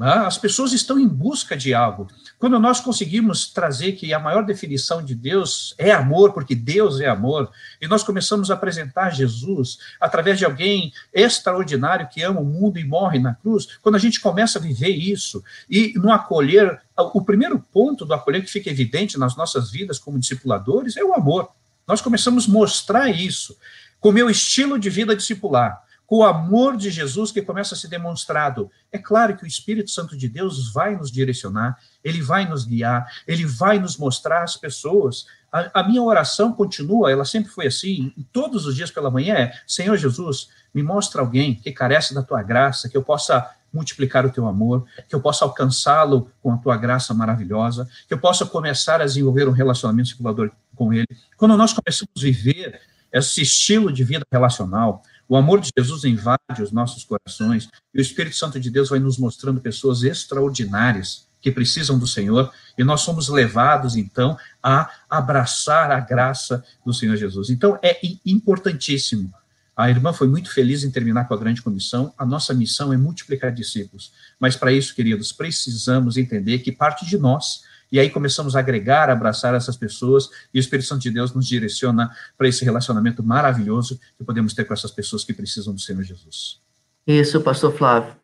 [0.00, 0.10] Né?
[0.10, 2.08] As pessoas estão em busca de algo.
[2.38, 7.06] Quando nós conseguimos trazer que a maior definição de Deus é amor, porque Deus é
[7.06, 12.78] amor, e nós começamos a apresentar Jesus através de alguém extraordinário que ama o mundo
[12.78, 17.20] e morre na cruz, quando a gente começa a viver isso, e no acolher, o
[17.20, 21.50] primeiro ponto do acolher que fica evidente nas nossas vidas como discipuladores é o amor.
[21.86, 23.54] Nós começamos a mostrar isso
[24.00, 27.78] com o meu estilo de vida discipular com o amor de Jesus que começa a
[27.78, 28.68] ser demonstrado.
[28.90, 33.06] É claro que o Espírito Santo de Deus vai nos direcionar, ele vai nos guiar,
[33.28, 35.26] ele vai nos mostrar as pessoas.
[35.52, 39.52] A, a minha oração continua, ela sempre foi assim, todos os dias pela manhã é:
[39.64, 44.32] Senhor Jesus, me mostra alguém que carece da tua graça, que eu possa multiplicar o
[44.32, 49.00] teu amor, que eu possa alcançá-lo com a tua graça maravilhosa, que eu possa começar
[49.00, 51.06] a desenvolver um relacionamento circulador com ele.
[51.36, 52.80] Quando nós começamos a viver
[53.12, 58.02] esse estilo de vida relacional, o amor de Jesus invade os nossos corações e o
[58.02, 63.02] Espírito Santo de Deus vai nos mostrando pessoas extraordinárias que precisam do Senhor e nós
[63.02, 67.48] somos levados então a abraçar a graça do Senhor Jesus.
[67.48, 69.32] Então é importantíssimo.
[69.76, 72.12] A irmã foi muito feliz em terminar com a grande comissão.
[72.18, 74.12] A nossa missão é multiplicar discípulos.
[74.38, 79.10] Mas para isso, queridos, precisamos entender que parte de nós e aí começamos a agregar,
[79.10, 83.98] abraçar essas pessoas, e o Espírito Santo de Deus nos direciona para esse relacionamento maravilhoso
[84.16, 86.60] que podemos ter com essas pessoas que precisam do Senhor Jesus.
[87.06, 88.14] Isso, pastor Flávio.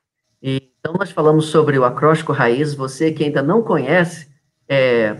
[0.43, 2.75] E, então, nós falamos sobre o acróstico raiz.
[2.75, 4.29] Você que ainda não conhece,
[4.69, 5.17] é,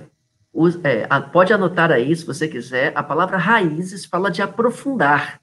[0.85, 2.93] é, pode anotar aí, se você quiser.
[2.95, 5.41] A palavra raízes fala de aprofundar.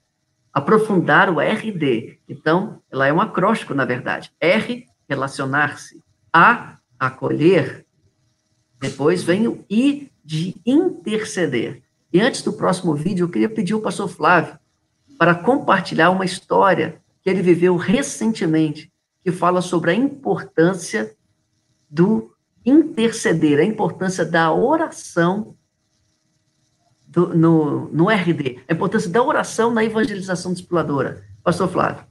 [0.52, 2.18] Aprofundar o RD.
[2.28, 4.32] Então, ela é um acróstico, na verdade.
[4.40, 6.02] R, relacionar-se.
[6.32, 7.83] A, acolher.
[8.84, 11.82] Depois vem o I de interceder.
[12.12, 14.58] E antes do próximo vídeo, eu queria pedir ao pastor Flávio
[15.18, 18.92] para compartilhar uma história que ele viveu recentemente,
[19.22, 21.16] que fala sobre a importância
[21.88, 25.56] do interceder, a importância da oração
[27.06, 31.24] do, no, no RD, a importância da oração na evangelização discipuladora.
[31.42, 32.04] Pastor Flávio.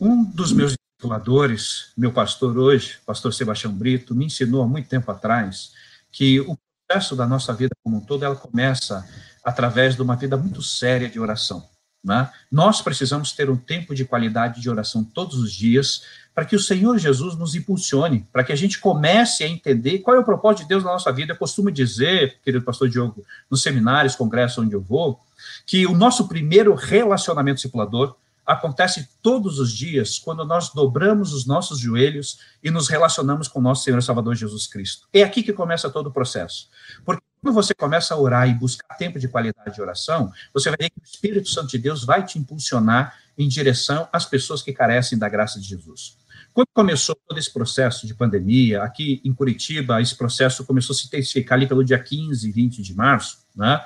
[0.00, 5.10] Um dos meus discipuladores, meu pastor hoje, pastor Sebastião Brito, me ensinou há muito tempo
[5.10, 5.72] atrás
[6.12, 9.04] que o processo da nossa vida como um todo, ela começa
[9.44, 11.68] através de uma vida muito séria de oração.
[12.04, 12.30] Né?
[12.50, 16.60] Nós precisamos ter um tempo de qualidade de oração todos os dias para que o
[16.60, 20.62] Senhor Jesus nos impulsione, para que a gente comece a entender qual é o propósito
[20.62, 21.32] de Deus na nossa vida.
[21.32, 25.20] Eu costumo dizer, querido pastor Diogo, nos seminários, congressos onde eu vou,
[25.66, 31.78] que o nosso primeiro relacionamento discipulador acontece todos os dias quando nós dobramos os nossos
[31.78, 35.06] joelhos e nos relacionamos com o nosso Senhor e Salvador Jesus Cristo.
[35.12, 36.68] É aqui que começa todo o processo.
[37.04, 40.78] Porque quando você começa a orar e buscar tempo de qualidade de oração, você vai
[40.80, 44.72] ver que o Espírito Santo de Deus vai te impulsionar em direção às pessoas que
[44.72, 46.16] carecem da graça de Jesus.
[46.52, 51.06] Quando começou todo esse processo de pandemia, aqui em Curitiba, esse processo começou a se
[51.06, 53.82] intensificar ali pelo dia 15 e 20 de março, né?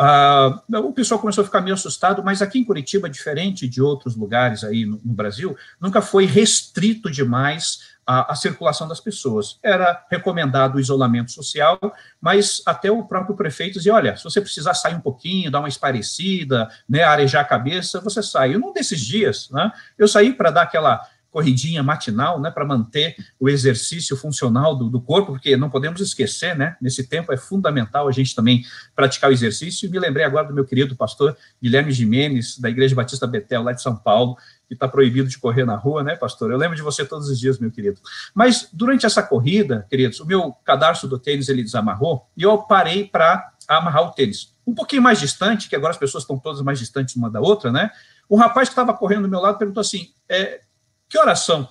[0.00, 4.14] Ah, o pessoal começou a ficar meio assustado, mas aqui em Curitiba, diferente de outros
[4.14, 9.58] lugares aí no, no Brasil, nunca foi restrito demais a, a, circulação das pessoas.
[9.60, 11.80] Era recomendado o isolamento social,
[12.20, 15.68] mas até o próprio prefeito dizia, olha, se você precisar sair um pouquinho, dar uma
[15.68, 18.52] esparecida, né, arejar a cabeça, você sai.
[18.52, 23.14] E num desses dias, né, eu saí para dar aquela corridinha matinal, né, para manter
[23.38, 28.08] o exercício funcional do, do, corpo, porque não podemos esquecer, né, nesse tempo é fundamental
[28.08, 28.64] a gente também
[28.96, 32.94] praticar o exercício, e me lembrei agora do meu querido pastor Guilherme Jimenez, da Igreja
[32.94, 34.36] Batista Betel, lá de São Paulo,
[34.66, 36.50] que está proibido de correr na rua, né, pastor?
[36.50, 38.00] Eu lembro de você todos os dias, meu querido.
[38.34, 43.04] Mas, durante essa corrida, queridos, o meu cadarço do tênis, ele desamarrou, e eu parei
[43.04, 44.54] para amarrar o tênis.
[44.66, 47.70] Um pouquinho mais distante, que agora as pessoas estão todas mais distantes uma da outra,
[47.70, 47.90] né,
[48.30, 50.60] um rapaz que estava correndo do meu lado perguntou assim, é,
[51.08, 51.68] que oração?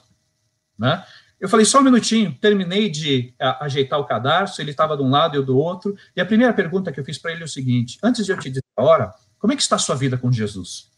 [0.77, 1.03] Né?
[1.39, 5.35] Eu falei, só um minutinho, terminei de ajeitar o cadarço, ele estava de um lado
[5.35, 7.49] e eu do outro, e a primeira pergunta que eu fiz para ele é o
[7.49, 10.17] seguinte, antes de eu te dizer a hora, como é que está a sua vida
[10.17, 10.89] com Jesus?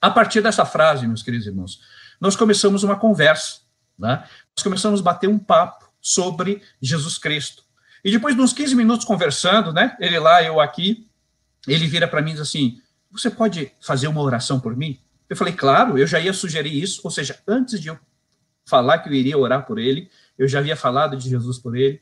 [0.00, 1.80] A partir dessa frase, meus queridos irmãos,
[2.20, 3.60] nós começamos uma conversa,
[3.98, 4.24] né?
[4.56, 7.64] Nós começamos a bater um papo sobre Jesus Cristo.
[8.04, 9.96] E depois de uns 15 minutos conversando, né?
[9.98, 11.08] Ele lá, eu aqui,
[11.66, 15.00] ele vira para mim e diz assim: Você pode fazer uma oração por mim?
[15.28, 17.98] Eu falei, claro, eu já ia sugerir isso, ou seja, antes de eu
[18.66, 22.00] falar que eu iria orar por ele, eu já havia falado de Jesus por ele.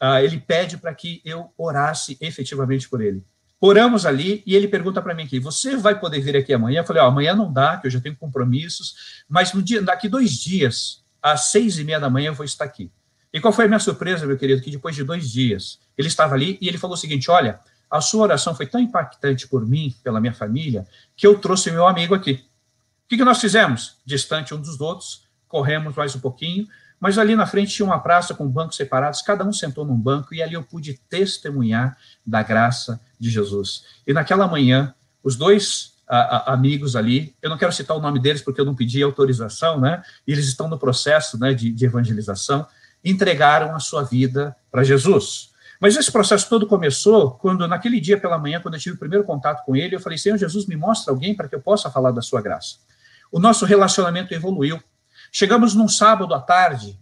[0.00, 3.22] Uh, ele pede para que eu orasse efetivamente por ele.
[3.60, 6.80] Oramos ali e ele pergunta para mim aqui: Você vai poder vir aqui amanhã?
[6.80, 10.08] Eu falei: oh, Amanhã não dá, que eu já tenho compromissos, mas no dia, daqui
[10.08, 12.92] dois dias, às seis e meia da manhã, eu vou estar aqui.
[13.32, 14.62] E qual foi a minha surpresa, meu querido?
[14.62, 17.58] Que depois de dois dias, ele estava ali e ele falou o seguinte: Olha,
[17.90, 21.86] a sua oração foi tão impactante por mim, pela minha família, que eu trouxe meu
[21.86, 22.44] amigo aqui.
[23.08, 23.96] O que, que nós fizemos?
[24.04, 26.68] Distante um dos outros, corremos mais um pouquinho,
[27.00, 30.34] mas ali na frente tinha uma praça com bancos separados, cada um sentou num banco
[30.34, 33.86] e ali eu pude testemunhar da graça de Jesus.
[34.06, 34.94] E naquela manhã,
[35.24, 38.66] os dois a, a, amigos ali, eu não quero citar o nome deles porque eu
[38.66, 40.02] não pedi autorização, né?
[40.26, 42.66] E eles estão no processo né, de, de evangelização,
[43.02, 45.48] entregaram a sua vida para Jesus.
[45.80, 49.24] Mas esse processo todo começou quando, naquele dia pela manhã, quando eu tive o primeiro
[49.24, 52.10] contato com ele, eu falei: Senhor Jesus, me mostra alguém para que eu possa falar
[52.10, 52.86] da sua graça.
[53.30, 54.82] O nosso relacionamento evoluiu.
[55.30, 56.98] Chegamos num sábado à tarde,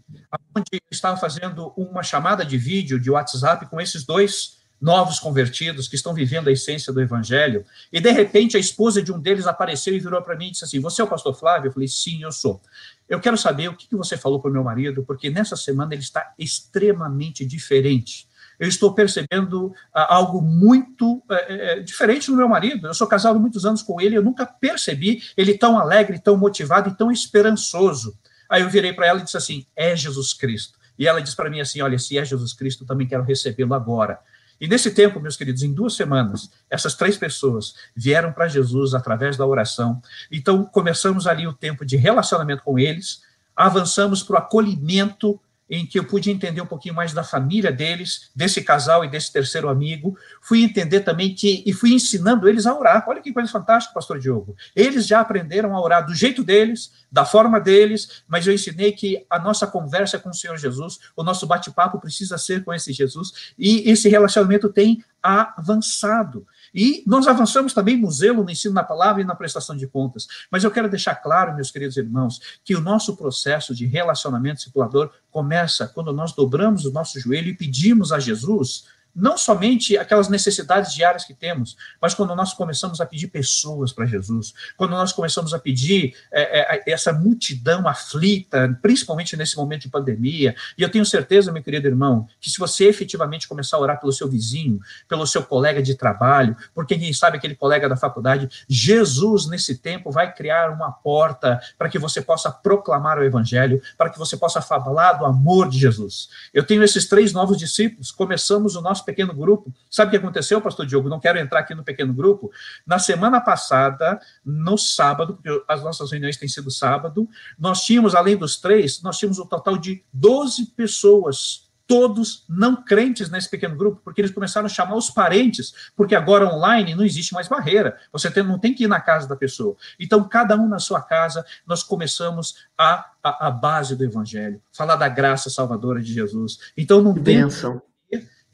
[0.54, 5.88] onde eu estava fazendo uma chamada de vídeo de WhatsApp com esses dois novos convertidos
[5.88, 9.46] que estão vivendo a essência do evangelho, e de repente a esposa de um deles
[9.46, 11.68] apareceu e virou para mim e disse assim: Você é o pastor Flávio?
[11.68, 12.60] Eu falei: Sim, eu sou.
[13.08, 16.02] Eu quero saber o que você falou para o meu marido, porque nessa semana ele
[16.02, 22.86] está extremamente diferente eu estou percebendo ah, algo muito é, diferente no meu marido.
[22.86, 26.90] Eu sou casado muitos anos com ele, eu nunca percebi ele tão alegre, tão motivado
[26.90, 28.16] e tão esperançoso.
[28.48, 30.78] Aí eu virei para ela e disse assim: é Jesus Cristo.
[30.98, 34.18] E ela disse para mim assim: olha, se é Jesus Cristo, também quero recebê-lo agora.
[34.60, 39.36] E nesse tempo, meus queridos, em duas semanas, essas três pessoas vieram para Jesus através
[39.36, 40.00] da oração.
[40.32, 43.22] Então, começamos ali o tempo de relacionamento com eles,
[43.54, 45.38] avançamos para o acolhimento
[45.68, 49.32] em que eu pude entender um pouquinho mais da família deles, desse casal e desse
[49.32, 50.16] terceiro amigo.
[50.40, 53.04] Fui entender também que, e fui ensinando eles a orar.
[53.08, 54.56] Olha que coisa fantástica, pastor Diogo.
[54.74, 59.26] Eles já aprenderam a orar do jeito deles, da forma deles, mas eu ensinei que
[59.28, 63.52] a nossa conversa com o Senhor Jesus, o nosso bate-papo precisa ser com esse Jesus,
[63.58, 66.46] e esse relacionamento tem avançado.
[66.76, 70.28] E nós avançamos também no zelo, no ensino da palavra e na prestação de contas.
[70.50, 75.10] Mas eu quero deixar claro, meus queridos irmãos, que o nosso processo de relacionamento discipulador
[75.30, 78.84] começa quando nós dobramos o nosso joelho e pedimos a Jesus
[79.16, 84.04] não somente aquelas necessidades diárias que temos, mas quando nós começamos a pedir pessoas para
[84.04, 89.88] Jesus, quando nós começamos a pedir é, é, essa multidão aflita, principalmente nesse momento de
[89.88, 93.98] pandemia, e eu tenho certeza, meu querido irmão, que se você efetivamente começar a orar
[93.98, 98.48] pelo seu vizinho, pelo seu colega de trabalho, por quem sabe aquele colega da faculdade,
[98.68, 104.10] Jesus, nesse tempo, vai criar uma porta para que você possa proclamar o evangelho, para
[104.10, 106.28] que você possa falar do amor de Jesus.
[106.52, 109.72] Eu tenho esses três novos discípulos, começamos o nosso pequeno grupo.
[109.90, 111.08] Sabe o que aconteceu, pastor Diogo?
[111.08, 112.50] Não quero entrar aqui no pequeno grupo.
[112.86, 118.36] Na semana passada, no sábado, porque as nossas reuniões têm sido sábado, nós tínhamos, além
[118.36, 124.00] dos três, nós tínhamos um total de 12 pessoas todos não crentes nesse pequeno grupo,
[124.02, 128.30] porque eles começaram a chamar os parentes, porque agora online não existe mais barreira, você
[128.30, 129.76] tem, não tem que ir na casa da pessoa.
[129.98, 134.96] Então, cada um na sua casa, nós começamos a, a, a base do evangelho, falar
[134.96, 136.58] da graça salvadora de Jesus.
[136.76, 137.42] Então, não tem.
[137.42, 137.80] Bênção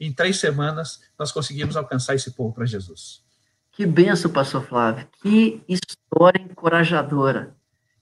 [0.05, 3.23] em três semanas, nós conseguimos alcançar esse povo para Jesus.
[3.71, 5.07] Que benção, pastor Flávio.
[5.21, 7.55] Que história encorajadora.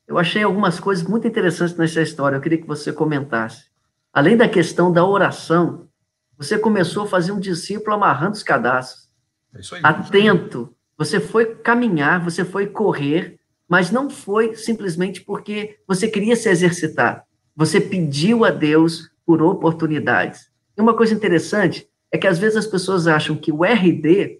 [0.07, 2.35] Eu achei algumas coisas muito interessantes nessa história.
[2.35, 3.65] Eu queria que você comentasse.
[4.11, 5.87] Além da questão da oração,
[6.37, 9.09] você começou a fazer um discípulo amarrando os cadastros.
[9.55, 10.75] É isso aí, atento.
[10.97, 17.25] Você foi caminhar, você foi correr, mas não foi simplesmente porque você queria se exercitar.
[17.55, 20.51] Você pediu a Deus por oportunidades.
[20.77, 24.39] E uma coisa interessante é que às vezes as pessoas acham que o RD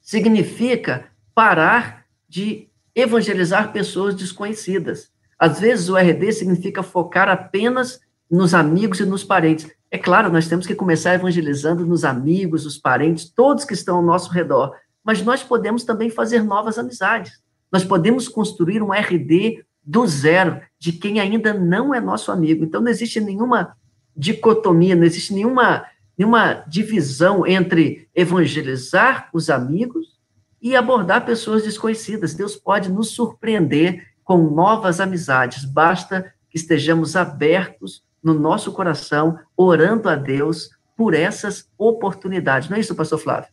[0.00, 5.10] significa parar de evangelizar pessoas desconhecidas.
[5.38, 8.00] Às vezes o RD significa focar apenas
[8.30, 9.70] nos amigos e nos parentes.
[9.90, 14.02] É claro, nós temos que começar evangelizando nos amigos, os parentes, todos que estão ao
[14.02, 14.74] nosso redor,
[15.04, 17.40] mas nós podemos também fazer novas amizades.
[17.70, 22.64] Nós podemos construir um RD do zero, de quem ainda não é nosso amigo.
[22.64, 23.76] Então, não existe nenhuma
[24.16, 25.84] dicotomia, não existe nenhuma,
[26.16, 30.16] nenhuma divisão entre evangelizar os amigos
[30.60, 32.34] e abordar pessoas desconhecidas.
[32.34, 40.08] Deus pode nos surpreender com novas amizades, basta que estejamos abertos no nosso coração, orando
[40.08, 42.68] a Deus por essas oportunidades.
[42.68, 43.50] Não é isso, pastor Flávio?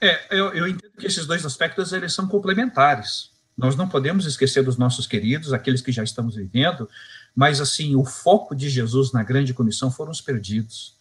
[0.00, 3.30] É, eu, eu entendo que esses dois aspectos eles são complementares.
[3.56, 6.88] nós não podemos esquecer dos nossos queridos, aqueles que já estamos vivendo,
[7.34, 10.95] mas assim, o foco de Jesus na grande comissão foram os perdidos.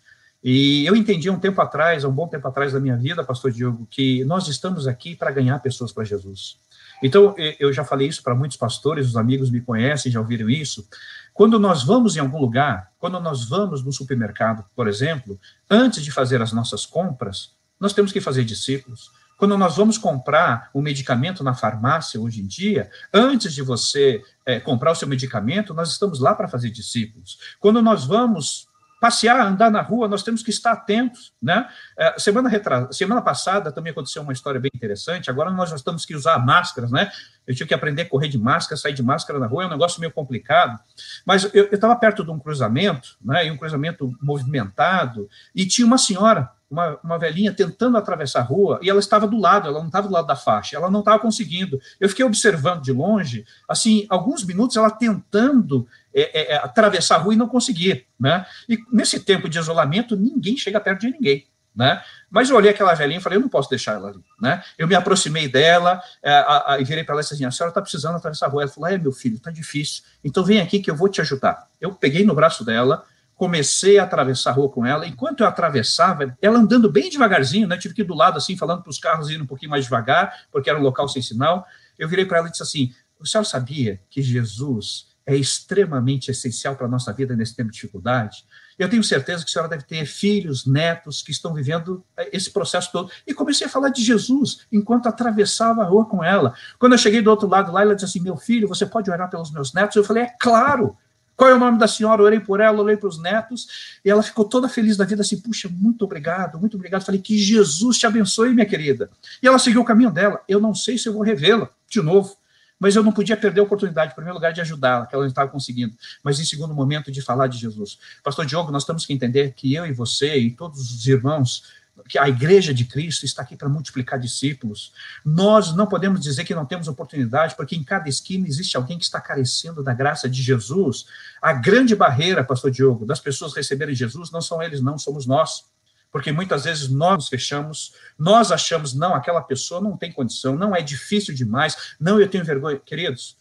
[0.48, 3.88] E eu entendi um tempo atrás, um bom tempo atrás da minha vida, pastor Diogo,
[3.90, 6.60] que nós estamos aqui para ganhar pessoas para Jesus.
[7.02, 10.88] Então, eu já falei isso para muitos pastores, os amigos me conhecem, já ouviram isso.
[11.34, 16.12] Quando nós vamos em algum lugar, quando nós vamos no supermercado, por exemplo, antes de
[16.12, 19.10] fazer as nossas compras, nós temos que fazer discípulos.
[19.40, 24.60] Quando nós vamos comprar um medicamento na farmácia hoje em dia, antes de você é,
[24.60, 27.40] comprar o seu medicamento, nós estamos lá para fazer discípulos.
[27.60, 28.68] Quando nós vamos
[29.06, 31.70] passear, andar na rua, nós temos que estar atentos, né?
[31.96, 32.92] É, semana, retra...
[32.92, 36.90] semana passada também aconteceu uma história bem interessante, agora nós já estamos que usar máscaras,
[36.90, 37.12] né?
[37.46, 39.70] Eu tive que aprender a correr de máscara, sair de máscara na rua, é um
[39.70, 40.80] negócio meio complicado,
[41.24, 46.00] mas eu estava perto de um cruzamento, né, e um cruzamento movimentado, e tinha uma
[46.00, 49.88] senhora uma, uma velhinha tentando atravessar a rua e ela estava do lado, ela não
[49.88, 51.80] estava do lado da faixa, ela não estava conseguindo.
[52.00, 57.20] Eu fiquei observando de longe, assim, alguns minutos ela tentando é, é, é, atravessar a
[57.20, 58.46] rua e não conseguia, né?
[58.68, 61.48] E nesse tempo de isolamento, ninguém chega perto de ninguém.
[61.74, 62.02] Né?
[62.30, 64.64] Mas eu olhei aquela velhinha e falei, eu não posso deixar ela ali, né?
[64.78, 67.52] Eu me aproximei dela é, a, a, e virei para ela e disse assim, a
[67.52, 68.64] senhora está precisando atravessar a rua.
[68.64, 71.68] Ela falou, é, meu filho, está difícil, então vem aqui que eu vou te ajudar.
[71.82, 73.04] Eu peguei no braço dela,
[73.36, 75.08] comecei a atravessar a rua com ela.
[75.08, 77.78] Enquanto eu atravessava, ela andando bem devagarzinho, né?
[77.78, 80.46] Tive que ir do lado assim, falando para os carros irem um pouquinho mais devagar,
[80.52, 81.66] porque era um local sem sinal.
[81.98, 86.76] Eu virei para ela e disse assim: "O senhor sabia que Jesus é extremamente essencial
[86.76, 88.46] para a nossa vida nesse tempo de dificuldade?
[88.78, 92.52] Eu tenho certeza que a senhora deve ter filhos, netos que estão vivendo eh, esse
[92.52, 93.10] processo todo.
[93.26, 96.54] E comecei a falar de Jesus enquanto atravessava a rua com ela.
[96.78, 99.30] Quando eu cheguei do outro lado lá, ela disse assim: Meu filho, você pode orar
[99.30, 99.96] pelos meus netos?
[99.96, 100.98] Eu falei: É claro.
[101.36, 102.24] Qual é o nome da senhora?
[102.24, 105.40] orei por ela, orei para os netos, e ela ficou toda feliz da vida, assim,
[105.40, 107.04] puxa, muito obrigado, muito obrigado.
[107.04, 109.10] Falei, que Jesus te abençoe, minha querida.
[109.42, 110.42] E ela seguiu o caminho dela.
[110.48, 112.36] Eu não sei se eu vou revê-la de novo,
[112.80, 115.30] mas eu não podia perder a oportunidade, em primeiro lugar, de ajudá-la, que ela não
[115.30, 117.98] estava conseguindo, mas em segundo momento, de falar de Jesus.
[118.24, 121.64] Pastor Diogo, nós temos que entender que eu e você e todos os irmãos
[122.08, 124.92] que a igreja de Cristo está aqui para multiplicar discípulos.
[125.24, 129.06] Nós não podemos dizer que não temos oportunidade, porque em cada esquina existe alguém que
[129.06, 131.06] está carecendo da graça de Jesus.
[131.42, 135.66] A grande barreira, pastor Diogo, das pessoas receberem Jesus não são eles, não somos nós.
[136.12, 140.76] Porque muitas vezes nós nos fechamos, nós achamos, não, aquela pessoa não tem condição, não
[140.76, 142.80] é difícil demais, não, eu tenho vergonha.
[142.80, 143.36] Queridos,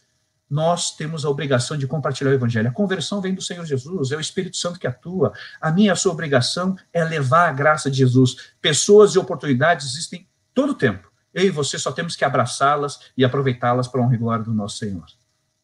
[0.49, 2.69] nós temos a obrigação de compartilhar o evangelho.
[2.69, 5.33] A conversão vem do Senhor Jesus, é o Espírito Santo que atua.
[5.59, 8.53] A minha a sua obrigação é levar a graça de Jesus.
[8.61, 11.11] Pessoas e oportunidades existem todo o tempo.
[11.33, 14.77] Eu e você só temos que abraçá-las e aproveitá-las para honra e glória do nosso
[14.77, 15.05] Senhor.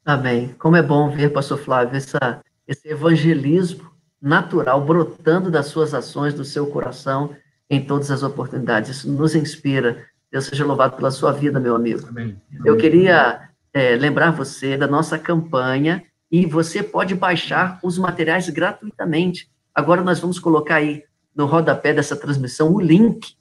[0.04, 0.56] Amém.
[0.58, 3.90] Como é bom ver, pastor Flávio, essa, esse evangelismo
[4.22, 7.36] natural brotando das suas ações, do seu coração,
[7.70, 8.90] em todas as oportunidades.
[8.90, 10.06] Isso nos inspira.
[10.32, 12.08] Deus seja louvado pela sua vida, meu amigo.
[12.10, 12.40] Amém.
[12.66, 19.50] Eu queria é, lembrar você da nossa campanha e você pode baixar os materiais gratuitamente.
[19.74, 21.04] Agora nós vamos colocar aí
[21.36, 23.36] no rodapé dessa transmissão o link.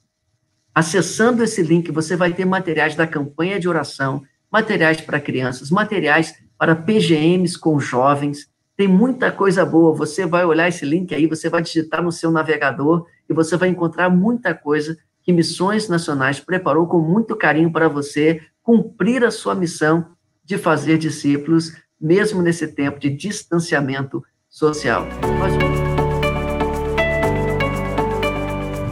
[0.73, 6.33] Acessando esse link, você vai ter materiais da campanha de oração, materiais para crianças, materiais
[6.57, 8.49] para PGMs com jovens.
[8.77, 9.93] Tem muita coisa boa.
[9.95, 13.69] Você vai olhar esse link aí, você vai digitar no seu navegador e você vai
[13.69, 19.53] encontrar muita coisa que Missões Nacionais preparou com muito carinho para você cumprir a sua
[19.53, 20.07] missão
[20.51, 25.05] de fazer discípulos, mesmo nesse tempo de distanciamento social.
[25.39, 25.53] Nós...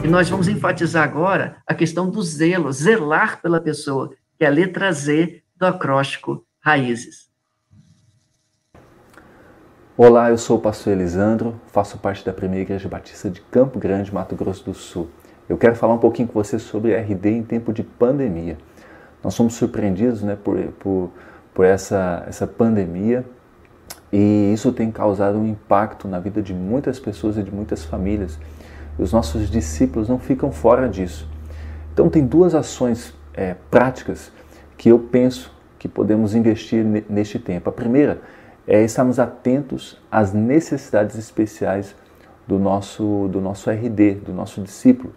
[0.02, 4.08] E nós vamos enfatizar agora a questão do zelo, zelar pela pessoa,
[4.38, 7.28] que é a letra Z do acróstico Raízes.
[9.98, 14.14] Olá, eu sou o pastor Elisandro, faço parte da Primeira Igreja Batista de Campo Grande,
[14.14, 15.10] Mato Grosso do Sul.
[15.46, 18.56] Eu quero falar um pouquinho com você sobre RD em tempo de pandemia.
[19.22, 21.10] Nós somos surpreendidos né, por, por
[21.60, 23.22] por essa, essa pandemia
[24.10, 28.38] e isso tem causado um impacto na vida de muitas pessoas e de muitas famílias.
[28.98, 31.28] Os nossos discípulos não ficam fora disso.
[31.92, 34.32] Então, tem duas ações é, práticas
[34.78, 37.68] que eu penso que podemos investir neste tempo.
[37.68, 38.22] A primeira
[38.66, 41.94] é estarmos atentos às necessidades especiais
[42.48, 45.12] do nosso, do nosso RD, do nosso discípulo.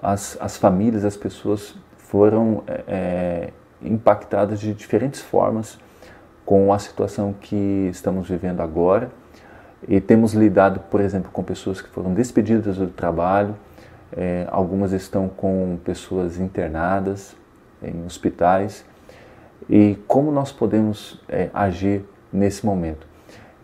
[0.00, 3.50] as, as famílias, as pessoas foram é, é
[3.84, 5.78] impactadas de diferentes formas
[6.44, 9.10] com a situação que estamos vivendo agora.
[9.86, 13.54] E temos lidado, por exemplo, com pessoas que foram despedidas do trabalho,
[14.16, 17.36] é, algumas estão com pessoas internadas
[17.82, 18.84] em hospitais.
[19.68, 23.06] E como nós podemos é, agir nesse momento?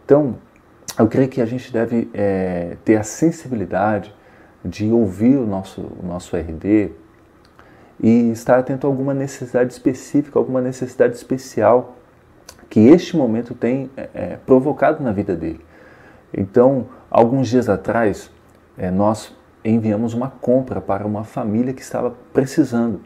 [0.04, 0.36] Então,
[0.98, 4.14] eu creio que a gente deve é, ter a sensibilidade
[4.64, 6.92] de ouvir o nosso, o nosso RD
[8.02, 11.96] e estar atento a alguma necessidade específica, alguma necessidade especial
[12.68, 15.60] que este momento tem é, é provocado na vida dele.
[16.32, 18.30] Então, alguns dias atrás,
[18.78, 19.34] é, nós
[19.64, 23.00] enviamos uma compra para uma família que estava precisando.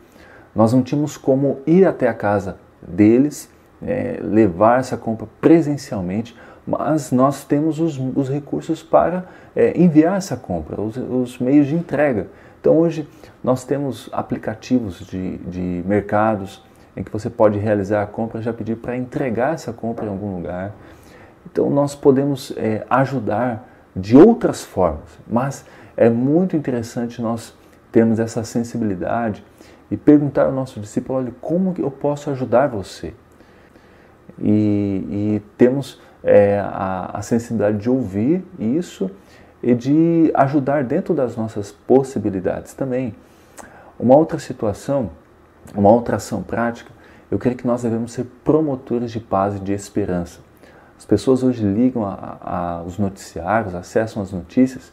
[0.55, 3.51] Nós não tínhamos como ir até a casa deles,
[3.83, 6.37] é, levar essa compra presencialmente,
[6.67, 11.75] mas nós temos os, os recursos para é, enviar essa compra, os, os, meios de
[11.75, 12.29] entrega.
[12.65, 13.07] Então hoje
[13.43, 16.65] nós temos aplicativos de, de mercados
[16.97, 20.37] em que você pode realizar a compra, já pedir para entregar essa compra em algum
[20.37, 20.73] lugar.
[21.45, 27.55] Então nós podemos é, ajudar de outras formas, mas é muito interessante nós
[27.93, 29.45] termos essa sensibilidade
[29.91, 33.13] e perguntar ao nosso discípulo, olha, como eu posso ajudar você?
[34.39, 39.11] E, e temos é, a, a sensibilidade de ouvir isso
[39.65, 43.15] e de ajudar dentro das nossas possibilidades também.
[43.99, 45.11] Uma outra situação,
[45.75, 46.93] uma outra ação prática,
[47.31, 50.41] eu creio que nós devemos ser promotores de paz e de esperança.
[50.99, 54.93] As pessoas hoje ligam a, a, os noticiários, acessam as notícias,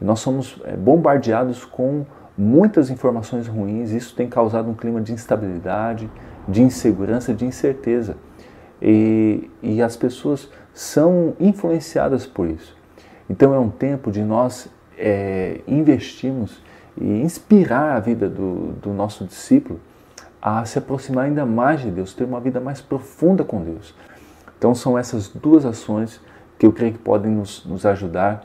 [0.00, 2.04] e nós somos é, bombardeados com
[2.36, 3.92] muitas informações ruins.
[3.92, 6.10] Isso tem causado um clima de instabilidade,
[6.48, 8.16] de insegurança, de incerteza.
[8.82, 12.79] E, e as pessoas são influenciadas por isso.
[13.30, 14.68] Então é um tempo de nós
[14.98, 16.60] é, investirmos
[17.00, 19.80] e inspirar a vida do, do nosso discípulo
[20.42, 23.94] a se aproximar ainda mais de Deus, ter uma vida mais profunda com Deus.
[24.58, 26.20] Então são essas duas ações
[26.58, 28.44] que eu creio que podem nos, nos ajudar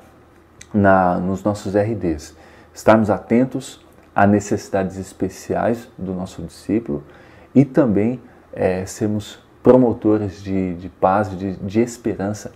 [0.72, 2.38] na, nos nossos RDs.
[2.72, 3.84] Estarmos atentos
[4.14, 7.04] a necessidades especiais do nosso discípulo
[7.56, 8.22] e também
[8.54, 12.52] é, sermos promotores de, de paz, de, de esperança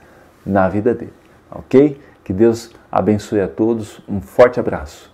[0.46, 1.14] na vida dele.
[1.52, 2.00] Ok?
[2.30, 4.02] Que Deus abençoe a todos.
[4.08, 5.12] Um forte abraço.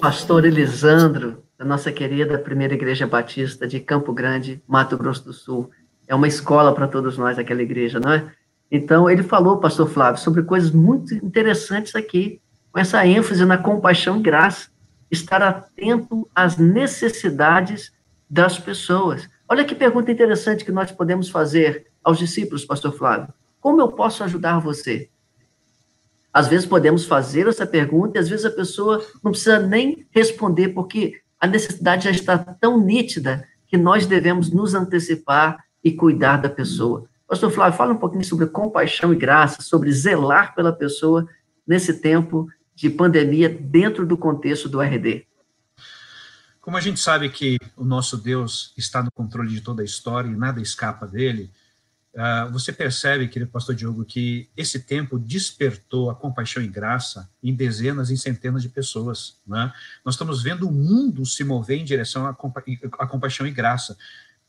[0.00, 5.70] Pastor Elisandro, da nossa querida Primeira Igreja Batista de Campo Grande, Mato Grosso do Sul.
[6.08, 8.32] É uma escola para todos nós, aquela igreja, não é?
[8.68, 12.40] Então, ele falou, pastor Flávio, sobre coisas muito interessantes aqui,
[12.72, 14.70] com essa ênfase na compaixão e graça,
[15.08, 17.92] estar atento às necessidades
[18.28, 19.30] das pessoas.
[19.48, 23.32] Olha que pergunta interessante que nós podemos fazer aos discípulos, pastor Flávio.
[23.60, 25.08] Como eu posso ajudar você?
[26.32, 30.68] Às vezes podemos fazer essa pergunta e às vezes a pessoa não precisa nem responder,
[30.68, 36.48] porque a necessidade já está tão nítida que nós devemos nos antecipar e cuidar da
[36.48, 37.08] pessoa.
[37.26, 41.26] Pastor Flávio, fala um pouquinho sobre compaixão e graça, sobre zelar pela pessoa
[41.66, 45.26] nesse tempo de pandemia dentro do contexto do RD.
[46.60, 50.28] Como a gente sabe que o nosso Deus está no controle de toda a história
[50.28, 51.50] e nada escapa dele,
[52.18, 57.54] uh, você percebe, querido pastor Diogo, que esse tempo despertou a compaixão e graça em
[57.54, 59.38] dezenas, em centenas de pessoas.
[59.46, 59.72] Né?
[60.04, 62.62] Nós estamos vendo o mundo se mover em direção à, compa
[62.98, 63.96] à compaixão e graça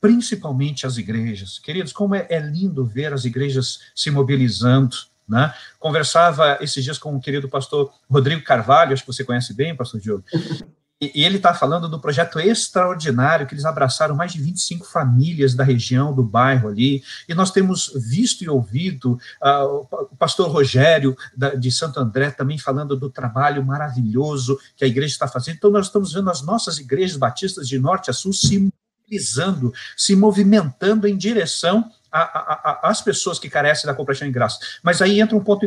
[0.02, 1.60] principalmente as igrejas.
[1.60, 4.96] Queridos, como é, é, lindo ver as igrejas se mobilizando.
[5.28, 5.54] Né?
[5.78, 10.00] Conversava esses dias com o querido pastor Rodrigo Carvalho, acho que você conhece bem, pastor
[10.00, 10.24] Diogo,
[11.02, 15.64] e, ele está falando do projeto extraordinário que eles abraçaram mais de 25 famílias da
[15.64, 21.56] região, do bairro ali, e nós temos visto e ouvido uh, o pastor Rogério da,
[21.56, 25.56] de Santo André também falando do trabalho maravilhoso que a igreja está fazendo.
[25.56, 28.70] Então, nós estamos vendo as nossas igrejas batistas de norte a sul se
[29.08, 34.60] mobilizando, se movimentando em direção às pessoas que carecem da compaixão e graça.
[34.84, 35.66] Mas aí entra um ponto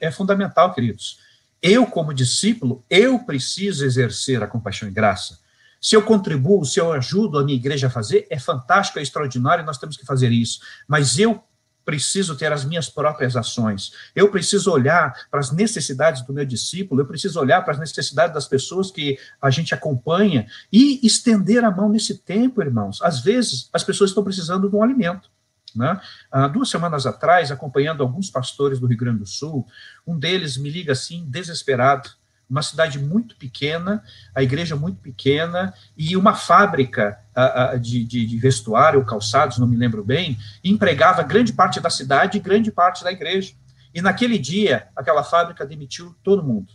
[0.00, 1.18] é fundamental, queridos
[1.62, 5.38] eu, como discípulo, eu preciso exercer a compaixão e graça.
[5.80, 9.64] Se eu contribuo, se eu ajudo a minha igreja a fazer, é fantástico, é extraordinário,
[9.64, 10.60] nós temos que fazer isso.
[10.88, 11.42] Mas eu
[11.84, 13.92] preciso ter as minhas próprias ações.
[14.14, 18.34] Eu preciso olhar para as necessidades do meu discípulo, eu preciso olhar para as necessidades
[18.34, 23.00] das pessoas que a gente acompanha e estender a mão nesse tempo, irmãos.
[23.00, 25.30] Às vezes, as pessoas estão precisando de um alimento.
[25.74, 26.00] Né?
[26.30, 29.66] Há duas semanas atrás, acompanhando alguns pastores do Rio Grande do Sul,
[30.06, 32.10] um deles me liga assim, desesperado,
[32.48, 34.02] uma cidade muito pequena,
[34.34, 39.66] a igreja muito pequena, e uma fábrica uh, uh, de, de, de, vestuário, calçados, não
[39.66, 43.52] me lembro bem, empregava grande parte da cidade e grande parte da igreja.
[43.94, 46.72] E naquele dia, aquela fábrica demitiu todo mundo.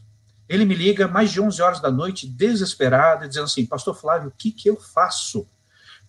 [0.48, 4.34] Ele me liga mais de 11 horas da noite, desesperado, dizendo assim: Pastor Flávio, o
[4.38, 5.48] que, que eu faço?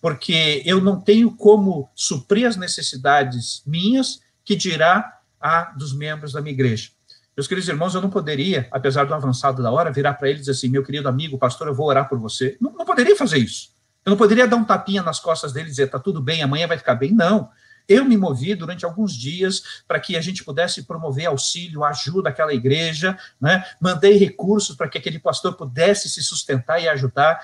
[0.05, 6.41] Porque eu não tenho como suprir as necessidades minhas, que dirá a dos membros da
[6.43, 6.91] minha igreja.
[7.35, 10.43] Meus queridos irmãos, eu não poderia, apesar do avançado da hora, virar para eles e
[10.43, 12.55] dizer assim: meu querido amigo, pastor, eu vou orar por você.
[12.61, 13.71] Não, não poderia fazer isso.
[14.05, 16.67] Eu não poderia dar um tapinha nas costas dele e dizer: está tudo bem, amanhã
[16.67, 17.11] vai ficar bem.
[17.11, 17.49] Não.
[17.87, 22.53] Eu me movi durante alguns dias para que a gente pudesse promover auxílio, ajuda àquela
[22.53, 23.63] igreja, né?
[23.79, 27.39] mandei recursos para que aquele pastor pudesse se sustentar e ajudar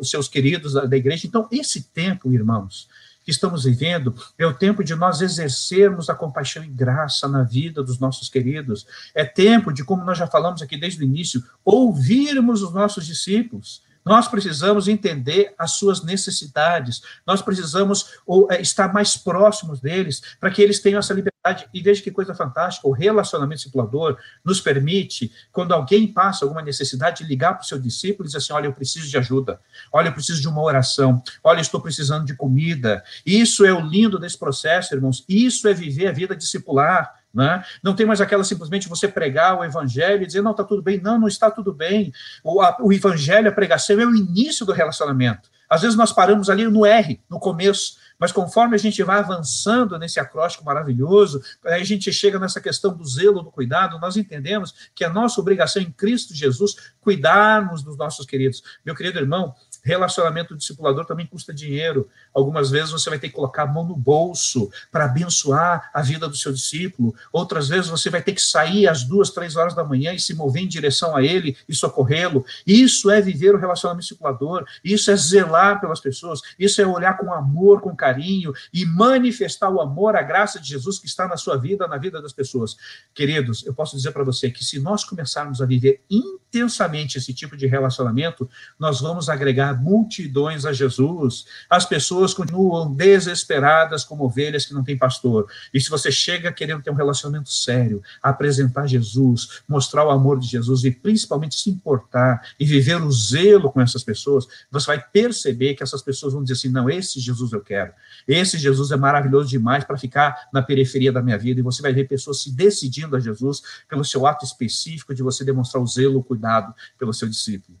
[0.00, 1.26] os seus queridos da, da igreja.
[1.26, 2.88] Então, esse tempo, irmãos,
[3.24, 7.82] que estamos vivendo é o tempo de nós exercermos a compaixão e graça na vida
[7.82, 8.86] dos nossos queridos.
[9.14, 13.82] É tempo de, como nós já falamos aqui desde o início, ouvirmos os nossos discípulos.
[14.04, 20.50] Nós precisamos entender as suas necessidades, nós precisamos ou, é, estar mais próximos deles, para
[20.50, 21.32] que eles tenham essa liberdade.
[21.72, 27.24] E veja que coisa fantástica: o relacionamento discipulador nos permite, quando alguém passa alguma necessidade,
[27.24, 29.60] ligar para o seu discípulo e dizer assim: olha, eu preciso de ajuda,
[29.92, 33.02] olha, eu preciso de uma oração, olha, eu estou precisando de comida.
[33.24, 37.21] Isso é o lindo desse processo, irmãos, isso é viver a vida discipular.
[37.34, 37.64] Né?
[37.82, 41.00] Não tem mais aquela simplesmente você pregar o evangelho e dizer, não, está tudo bem.
[41.00, 42.12] Não, não está tudo bem.
[42.44, 45.50] O, a, o evangelho, a pregação é o início do relacionamento.
[45.68, 49.98] Às vezes nós paramos ali no R, no começo, mas conforme a gente vai avançando
[49.98, 55.02] nesse acróstico maravilhoso, a gente chega nessa questão do zelo, do cuidado, nós entendemos que
[55.02, 58.62] é nossa obrigação em Cristo Jesus cuidarmos dos nossos queridos.
[58.84, 59.54] Meu querido irmão,
[59.84, 62.08] Relacionamento discipulador também custa dinheiro.
[62.32, 66.28] Algumas vezes você vai ter que colocar a mão no bolso para abençoar a vida
[66.28, 67.12] do seu discípulo.
[67.32, 70.34] Outras vezes você vai ter que sair às duas, três horas da manhã e se
[70.34, 72.44] mover em direção a ele e socorrê-lo.
[72.64, 74.64] Isso é viver o relacionamento discipulador.
[74.84, 76.40] Isso é zelar pelas pessoas.
[76.56, 81.00] Isso é olhar com amor, com carinho e manifestar o amor, a graça de Jesus
[81.00, 82.76] que está na sua vida, na vida das pessoas.
[83.12, 87.56] Queridos, eu posso dizer para você que se nós começarmos a viver intensamente esse tipo
[87.56, 91.46] de relacionamento, nós vamos agregar multidões a Jesus.
[91.68, 95.46] As pessoas continuam desesperadas como ovelhas que não têm pastor.
[95.72, 100.46] E se você chega querendo ter um relacionamento sério, apresentar Jesus, mostrar o amor de
[100.46, 105.74] Jesus e principalmente se importar e viver o zelo com essas pessoas, você vai perceber
[105.74, 107.92] que essas pessoas vão dizer assim: não, esse Jesus eu quero.
[108.26, 111.60] Esse Jesus é maravilhoso demais para ficar na periferia da minha vida.
[111.60, 115.44] E você vai ver pessoas se decidindo a Jesus pelo seu ato específico de você
[115.44, 117.78] demonstrar o zelo, o cuidado pelo seu discípulo.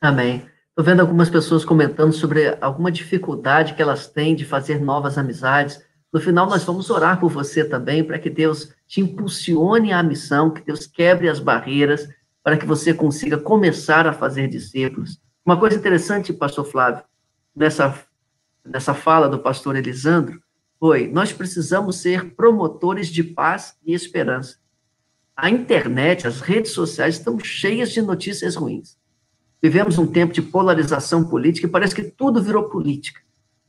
[0.00, 0.51] Amém.
[0.72, 5.84] Estou vendo algumas pessoas comentando sobre alguma dificuldade que elas têm de fazer novas amizades.
[6.10, 10.50] No final, nós vamos orar por você também, para que Deus te impulsione à missão,
[10.50, 12.08] que Deus quebre as barreiras,
[12.42, 15.20] para que você consiga começar a fazer discípulos.
[15.44, 17.04] Uma coisa interessante, pastor Flávio,
[17.54, 17.94] nessa,
[18.64, 20.42] nessa fala do pastor Elisandro,
[20.80, 24.56] foi: nós precisamos ser promotores de paz e esperança.
[25.36, 28.96] A internet, as redes sociais estão cheias de notícias ruins.
[29.62, 33.20] Vivemos um tempo de polarização política e parece que tudo virou política,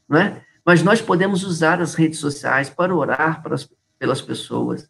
[0.09, 0.43] não é?
[0.65, 3.69] Mas nós podemos usar as redes sociais para orar para as,
[3.99, 4.89] pelas pessoas,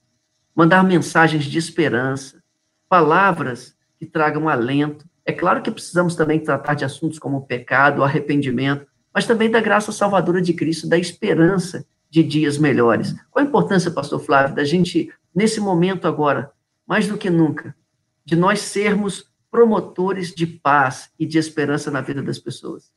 [0.56, 2.42] mandar mensagens de esperança,
[2.88, 5.06] palavras que tragam alento.
[5.26, 9.52] É claro que precisamos também tratar de assuntos como o pecado, o arrependimento, mas também
[9.52, 13.14] da graça salvadora de Cristo, da esperança de dias melhores.
[13.30, 16.52] Qual a importância, pastor Flávio, da gente, nesse momento agora,
[16.88, 17.76] mais do que nunca,
[18.24, 22.92] de nós sermos promotores de paz e de esperança na vida das pessoas.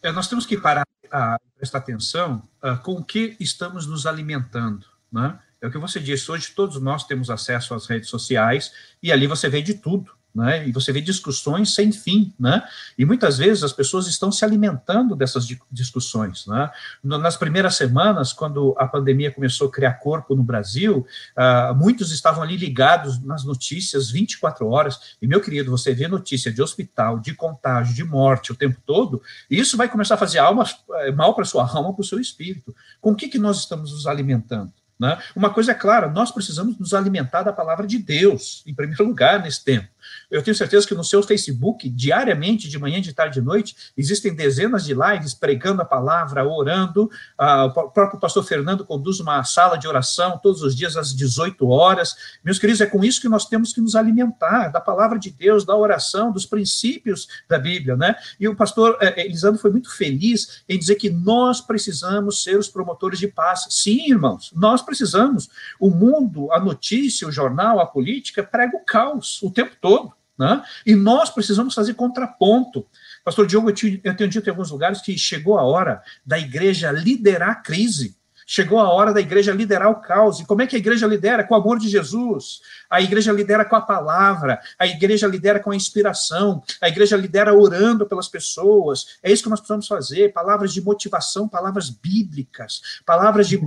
[0.00, 4.86] É, nós temos que parar a prestar atenção uh, com o que estamos nos alimentando.
[5.10, 5.36] Né?
[5.60, 8.72] É o que você disse, hoje todos nós temos acesso às redes sociais
[9.02, 10.66] e ali você vê de tudo né?
[10.66, 12.62] E você vê discussões sem fim, né?
[12.96, 16.70] E muitas vezes as pessoas estão se alimentando dessas discussões, né?
[17.02, 21.06] Nas primeiras semanas, quando a pandemia começou a criar corpo no Brasil,
[21.36, 25.16] uh, muitos estavam ali ligados nas notícias 24 horas.
[25.20, 29.22] E meu querido, você vê notícia de hospital, de contágio, de morte o tempo todo,
[29.50, 30.64] e isso vai começar a fazer alma,
[31.00, 32.74] eh, mal para sua alma, para o seu espírito.
[33.00, 34.72] Com o que que nós estamos nos alimentando?
[35.00, 35.18] Né?
[35.34, 39.42] Uma coisa é clara, nós precisamos nos alimentar da palavra de Deus, em primeiro lugar,
[39.42, 39.88] nesse tempo.
[40.30, 44.34] Eu tenho certeza que no seu Facebook, diariamente, de manhã, de tarde, de noite, existem
[44.34, 47.10] dezenas de lives pregando a palavra, orando.
[47.36, 51.68] Ah, o próprio pastor Fernando conduz uma sala de oração todos os dias às 18
[51.68, 52.14] horas.
[52.44, 55.64] Meus queridos, é com isso que nós temos que nos alimentar da palavra de Deus,
[55.64, 58.14] da oração, dos princípios da Bíblia, né?
[58.38, 62.68] E o pastor eh, Elisandro foi muito feliz em dizer que nós precisamos ser os
[62.68, 63.66] promotores de paz.
[63.70, 65.48] Sim, irmãos, nós precisamos.
[65.78, 69.99] O mundo, a notícia, o jornal, a política prega o caos o tempo todo.
[70.40, 70.62] Né?
[70.86, 72.86] E nós precisamos fazer contraponto.
[73.22, 77.50] Pastor Diogo, eu tenho dito em alguns lugares que chegou a hora da igreja liderar
[77.50, 78.16] a crise.
[78.46, 80.40] Chegou a hora da igreja liderar o caos.
[80.40, 81.44] E como é que a igreja lidera?
[81.44, 82.62] Com o amor de Jesus.
[82.88, 84.58] A igreja lidera com a palavra.
[84.78, 86.62] A igreja lidera com a inspiração.
[86.80, 89.18] A igreja lidera orando pelas pessoas.
[89.22, 90.32] É isso que nós precisamos fazer.
[90.32, 93.58] Palavras de motivação, palavras bíblicas, palavras de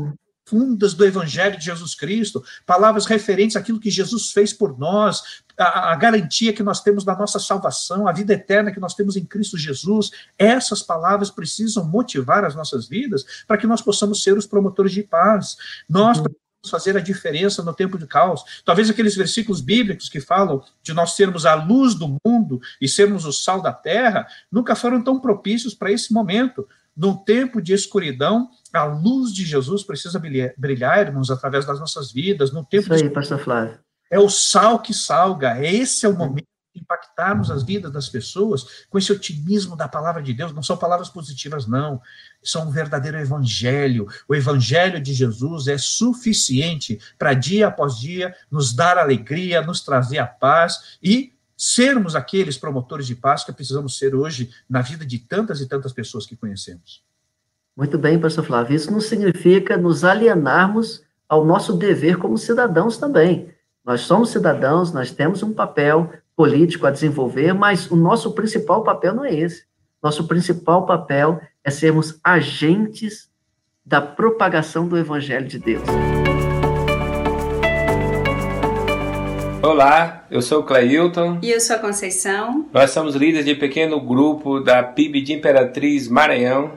[0.44, 5.92] profundas do Evangelho de Jesus Cristo, palavras referentes àquilo que Jesus fez por nós, a,
[5.92, 9.26] a, garantia que nós temos da nossa salvação, a vida eterna que nós temos em
[9.26, 10.12] Cristo Jesus.
[10.38, 15.04] Essas palavras precisam motivar as nossas vidas para que nós possamos ser os promotores de
[15.04, 15.58] paz.
[15.90, 16.24] Nós uhum.
[16.24, 18.44] precisamos fazer a diferença no tempo de caos.
[18.66, 23.26] Talvez aqueles versículos bíblicos que falam de nós sermos a luz do mundo e sermos
[23.26, 26.68] o sal da terra, nunca foram tão propícios para esse momento.
[26.96, 32.52] Num tempo de escuridão, a luz de Jesus precisa brilhar, irmãos, através das nossas vidas.
[32.52, 33.10] No tempo Isso aí, de...
[33.10, 33.80] pastor Flávio.
[34.12, 35.60] É o sal que salga.
[35.64, 40.22] Esse é o momento de impactarmos as vidas das pessoas com esse otimismo da palavra
[40.22, 40.54] de Deus.
[40.54, 42.00] Não são palavras positivas, não.
[42.44, 44.08] São um verdadeiro evangelho.
[44.28, 50.20] O evangelho de Jesus é suficiente para dia após dia nos dar alegria, nos trazer
[50.20, 55.20] a paz e sermos aqueles promotores de paz que precisamos ser hoje na vida de
[55.20, 57.04] tantas e tantas pessoas que conhecemos.
[57.76, 58.76] Muito bem, pastor Flávio.
[58.76, 63.50] Isso não significa nos alienarmos ao nosso dever como cidadãos também.
[63.84, 69.14] Nós somos cidadãos, nós temos um papel político a desenvolver, mas o nosso principal papel
[69.14, 69.66] não é esse.
[70.02, 73.30] Nosso principal papel é sermos agentes
[73.86, 75.84] da propagação do Evangelho de Deus.
[79.66, 81.40] Olá, eu sou o Cleilton.
[81.42, 82.66] E eu sou a Conceição.
[82.74, 86.74] Nós somos líderes de pequeno grupo da PIB de Imperatriz Maranhão.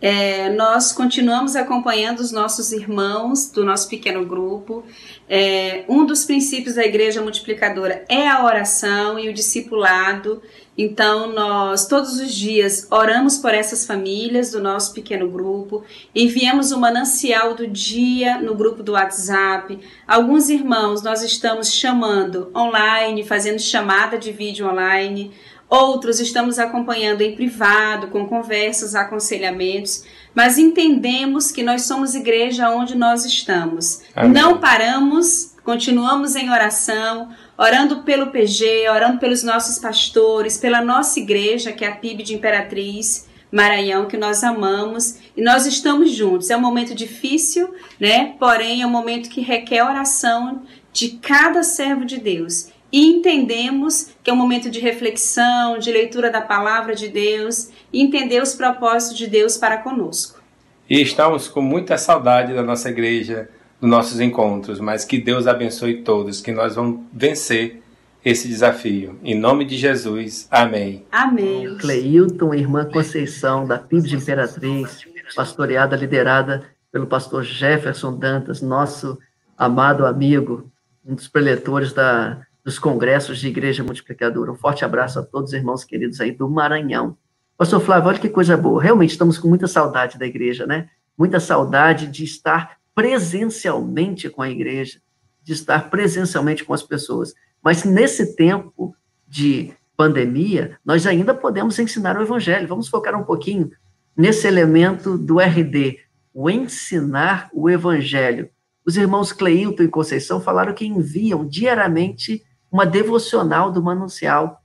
[0.00, 4.84] É, nós continuamos acompanhando os nossos irmãos do nosso pequeno grupo.
[5.28, 10.42] É, um dos princípios da igreja multiplicadora é a oração e o discipulado.
[10.76, 16.80] Então, nós todos os dias oramos por essas famílias do nosso pequeno grupo, enviamos o
[16.80, 19.78] manancial do dia no grupo do WhatsApp.
[20.06, 25.32] Alguns irmãos nós estamos chamando online, fazendo chamada de vídeo online.
[25.68, 30.04] Outros estamos acompanhando em privado, com conversas, aconselhamentos,
[30.34, 34.02] mas entendemos que nós somos igreja onde nós estamos.
[34.14, 34.32] Amém.
[34.32, 41.72] Não paramos, continuamos em oração, orando pelo PG, orando pelos nossos pastores, pela nossa igreja,
[41.72, 43.32] que é a PIB de Imperatriz.
[43.50, 46.50] Maranhão que nós amamos e nós estamos juntos.
[46.50, 48.34] É um momento difícil, né?
[48.36, 50.62] Porém é um momento que requer oração
[50.92, 56.30] de cada servo de Deus e entendemos que é um momento de reflexão, de leitura
[56.30, 60.40] da palavra de Deus e entender os propósitos de Deus para conosco.
[60.88, 66.02] E estamos com muita saudade da nossa igreja, dos nossos encontros, mas que Deus abençoe
[66.02, 67.82] todos, que nós vamos vencer
[68.24, 69.18] esse desafio.
[69.24, 71.04] Em nome de Jesus, amém.
[71.10, 71.76] Amém.
[71.78, 75.00] Cleilton, irmã Conceição, da PIB de Imperatriz,
[75.34, 79.18] pastoreada, liderada pelo pastor Jefferson Dantas, nosso
[79.58, 80.70] amado amigo,
[81.04, 84.50] um dos preletores da dos congressos de Igreja Multiplicadora.
[84.50, 87.16] Um forte abraço a todos os irmãos queridos aí do Maranhão.
[87.58, 88.82] Pastor Flávio, olha que coisa boa.
[88.82, 90.88] Realmente estamos com muita saudade da igreja, né?
[91.16, 94.98] Muita saudade de estar presencialmente com a igreja,
[95.42, 97.34] de estar presencialmente com as pessoas.
[97.62, 98.96] Mas nesse tempo
[99.28, 102.66] de pandemia, nós ainda podemos ensinar o evangelho.
[102.66, 103.70] Vamos focar um pouquinho
[104.16, 105.98] nesse elemento do RD,
[106.32, 108.48] o ensinar o evangelho.
[108.84, 112.42] Os irmãos Cleilton e Conceição falaram que enviam diariamente
[112.74, 114.60] uma devocional do manuncial.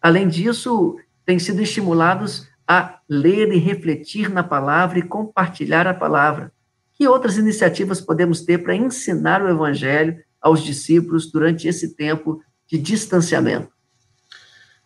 [0.00, 6.50] Além disso, têm sido estimulados a ler e refletir na palavra e compartilhar a palavra.
[6.94, 12.78] Que outras iniciativas podemos ter para ensinar o evangelho aos discípulos durante esse tempo de
[12.78, 13.68] distanciamento?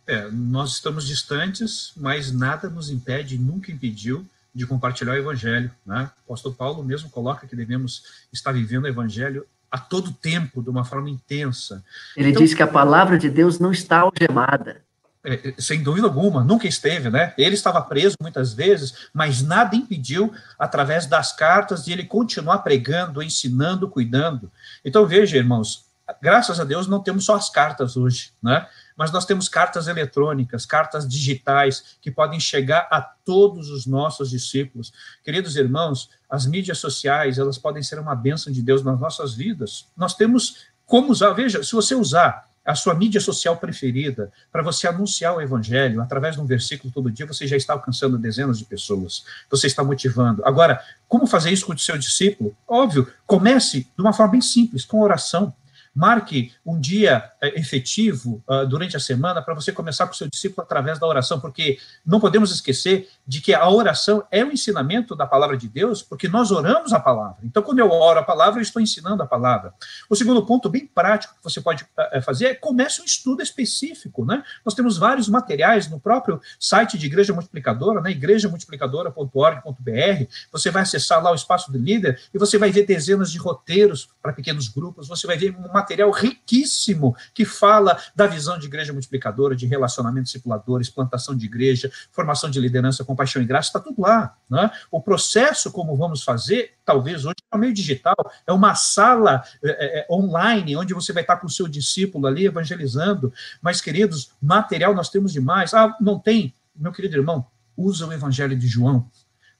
[0.04, 5.70] É, nós estamos distantes, mas nada nos impede, nunca impediu de compartilhar o evangelho.
[5.86, 6.10] Né?
[6.16, 10.68] O apóstolo Paulo mesmo coloca que devemos estar vivendo o evangelho a todo tempo, de
[10.68, 11.84] uma forma intensa.
[12.16, 14.82] Ele então, diz que a palavra de Deus não está algemada.
[15.22, 17.34] É, é, sem dúvida alguma, nunca esteve, né?
[17.36, 23.22] Ele estava preso muitas vezes, mas nada impediu, através das cartas, de ele continuar pregando,
[23.22, 24.50] ensinando, cuidando.
[24.82, 25.84] Então, veja, irmãos,
[26.22, 28.66] graças a Deus não temos só as cartas hoje, né?
[28.96, 34.92] Mas nós temos cartas eletrônicas, cartas digitais, que podem chegar a todos os nossos discípulos.
[35.22, 39.86] Queridos irmãos, as mídias sociais, elas podem ser uma bênção de Deus nas nossas vidas.
[39.96, 44.86] Nós temos como usar, veja, se você usar a sua mídia social preferida para você
[44.86, 48.64] anunciar o evangelho através de um versículo todo dia, você já está alcançando dezenas de
[48.64, 49.24] pessoas.
[49.50, 50.44] Você está motivando.
[50.44, 52.54] Agora, como fazer isso com o seu discípulo?
[52.68, 55.52] Óbvio, comece de uma forma bem simples, com oração.
[56.00, 60.30] Marque um dia é, efetivo uh, durante a semana para você começar com o seu
[60.30, 65.14] discípulo através da oração, porque não podemos esquecer de que a oração é o ensinamento
[65.14, 67.36] da palavra de Deus, porque nós oramos a palavra.
[67.44, 69.74] Então, quando eu oro a palavra, eu estou ensinando a palavra.
[70.08, 74.24] O segundo ponto, bem prático, que você pode uh, fazer é comece um estudo específico.
[74.24, 74.42] Né?
[74.64, 78.10] Nós temos vários materiais no próprio site de Igreja Multiplicadora, né?
[78.12, 80.24] igrejamultiplicadora.org.br.
[80.50, 84.08] Você vai acessar lá o espaço do líder e você vai ver dezenas de roteiros
[84.22, 88.92] para pequenos grupos, você vai ver um material riquíssimo que fala da visão de igreja
[88.92, 94.00] multiplicadora, de relacionamentos discipuladores, plantação de igreja, formação de liderança, compaixão e graça, está tudo
[94.00, 94.36] lá.
[94.48, 94.70] Né?
[94.90, 98.16] O processo, como vamos fazer, talvez hoje é meio digital,
[98.46, 102.46] é uma sala é, é, online, onde você vai estar com o seu discípulo ali
[102.46, 103.32] evangelizando.
[103.60, 105.74] Mas, queridos, material nós temos demais.
[105.74, 106.54] Ah, não tem?
[106.74, 109.08] Meu querido irmão, usa o evangelho de João.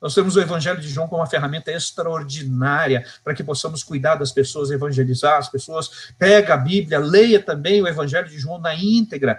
[0.00, 4.32] Nós temos o Evangelho de João como uma ferramenta extraordinária para que possamos cuidar das
[4.32, 6.12] pessoas, evangelizar as pessoas.
[6.18, 9.38] Pega a Bíblia, leia também o Evangelho de João na íntegra.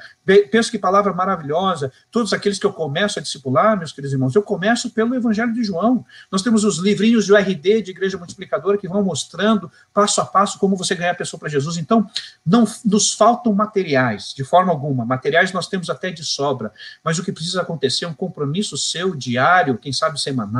[0.51, 1.91] Penso que palavra maravilhosa.
[2.11, 5.63] Todos aqueles que eu começo a discipular, meus queridos irmãos, eu começo pelo Evangelho de
[5.63, 6.05] João.
[6.31, 10.59] Nós temos os livrinhos de RD, de Igreja Multiplicadora, que vão mostrando passo a passo
[10.59, 11.77] como você ganhar a pessoa para Jesus.
[11.77, 12.07] Então,
[12.45, 15.05] não nos faltam materiais, de forma alguma.
[15.05, 16.71] Materiais nós temos até de sobra,
[17.03, 20.50] mas o que precisa acontecer é um compromisso seu diário, quem sabe semanal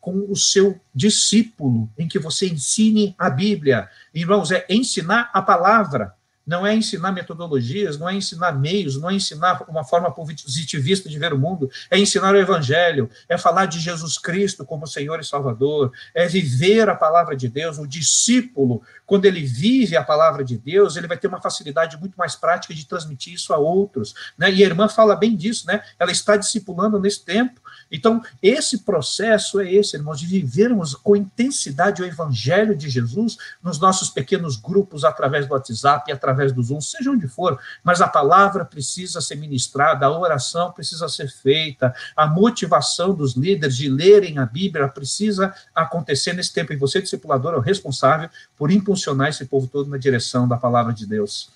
[0.00, 3.88] com o seu discípulo, em que você ensine a Bíblia.
[4.14, 6.14] Irmãos, é ensinar a palavra
[6.50, 11.16] não é ensinar metodologias, não é ensinar meios, não é ensinar uma forma positivista de
[11.16, 15.24] ver o mundo, é ensinar o evangelho, é falar de Jesus Cristo como Senhor e
[15.24, 17.78] Salvador, é viver a palavra de Deus.
[17.78, 22.16] O discípulo, quando ele vive a palavra de Deus, ele vai ter uma facilidade muito
[22.16, 24.12] mais prática de transmitir isso a outros.
[24.36, 24.50] Né?
[24.50, 25.82] E a irmã fala bem disso, né?
[26.00, 27.60] Ela está discipulando nesse tempo.
[27.90, 33.78] Então, esse processo é esse, irmãos, de vivermos com intensidade o evangelho de Jesus nos
[33.78, 38.64] nossos pequenos grupos, através do WhatsApp, através do Zoom, seja onde for, mas a palavra
[38.64, 44.46] precisa ser ministrada, a oração precisa ser feita, a motivação dos líderes de lerem a
[44.46, 49.66] Bíblia precisa acontecer nesse tempo, e você, discipulador, é o responsável por impulsionar esse povo
[49.66, 51.50] todo na direção da palavra de Deus.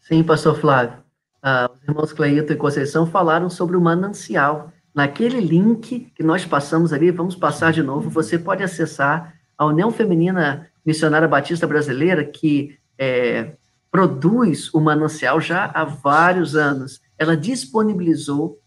[0.00, 0.98] Sim, pastor Flávio.
[1.42, 6.92] Ah, os irmãos Cleito e Conceição falaram sobre o manancial, Naquele link que nós passamos
[6.92, 12.76] ali, vamos passar de novo, você pode acessar a União Feminina Missionária Batista Brasileira, que
[12.98, 13.52] é,
[13.92, 17.00] produz o manancial já há vários anos.
[17.16, 18.58] Ela disponibilizou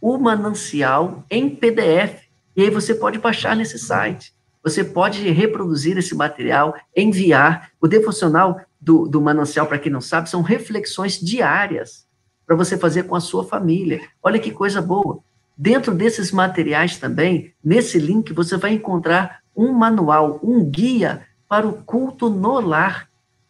[0.00, 4.32] o manancial em PDF, e aí você pode baixar nesse site.
[4.64, 7.72] Você pode reproduzir esse material, enviar.
[7.78, 12.06] O devocional do, do manancial, para quem não sabe, são reflexões diárias
[12.46, 14.00] para você fazer com a sua família.
[14.22, 15.22] Olha que coisa boa.
[15.56, 21.74] Dentro desses materiais também, nesse link, você vai encontrar um manual, um guia para o
[21.74, 23.08] culto no lar.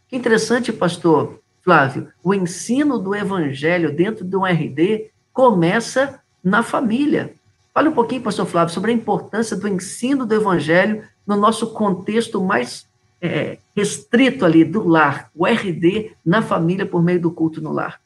[0.09, 2.09] Que interessante, pastor Flávio.
[2.23, 7.35] O ensino do evangelho dentro do RD começa na família.
[7.73, 12.43] Fale um pouquinho, pastor Flávio, sobre a importância do ensino do evangelho no nosso contexto
[12.43, 12.87] mais
[13.21, 18.01] é, restrito ali do lar, o RD na família por meio do culto no lar.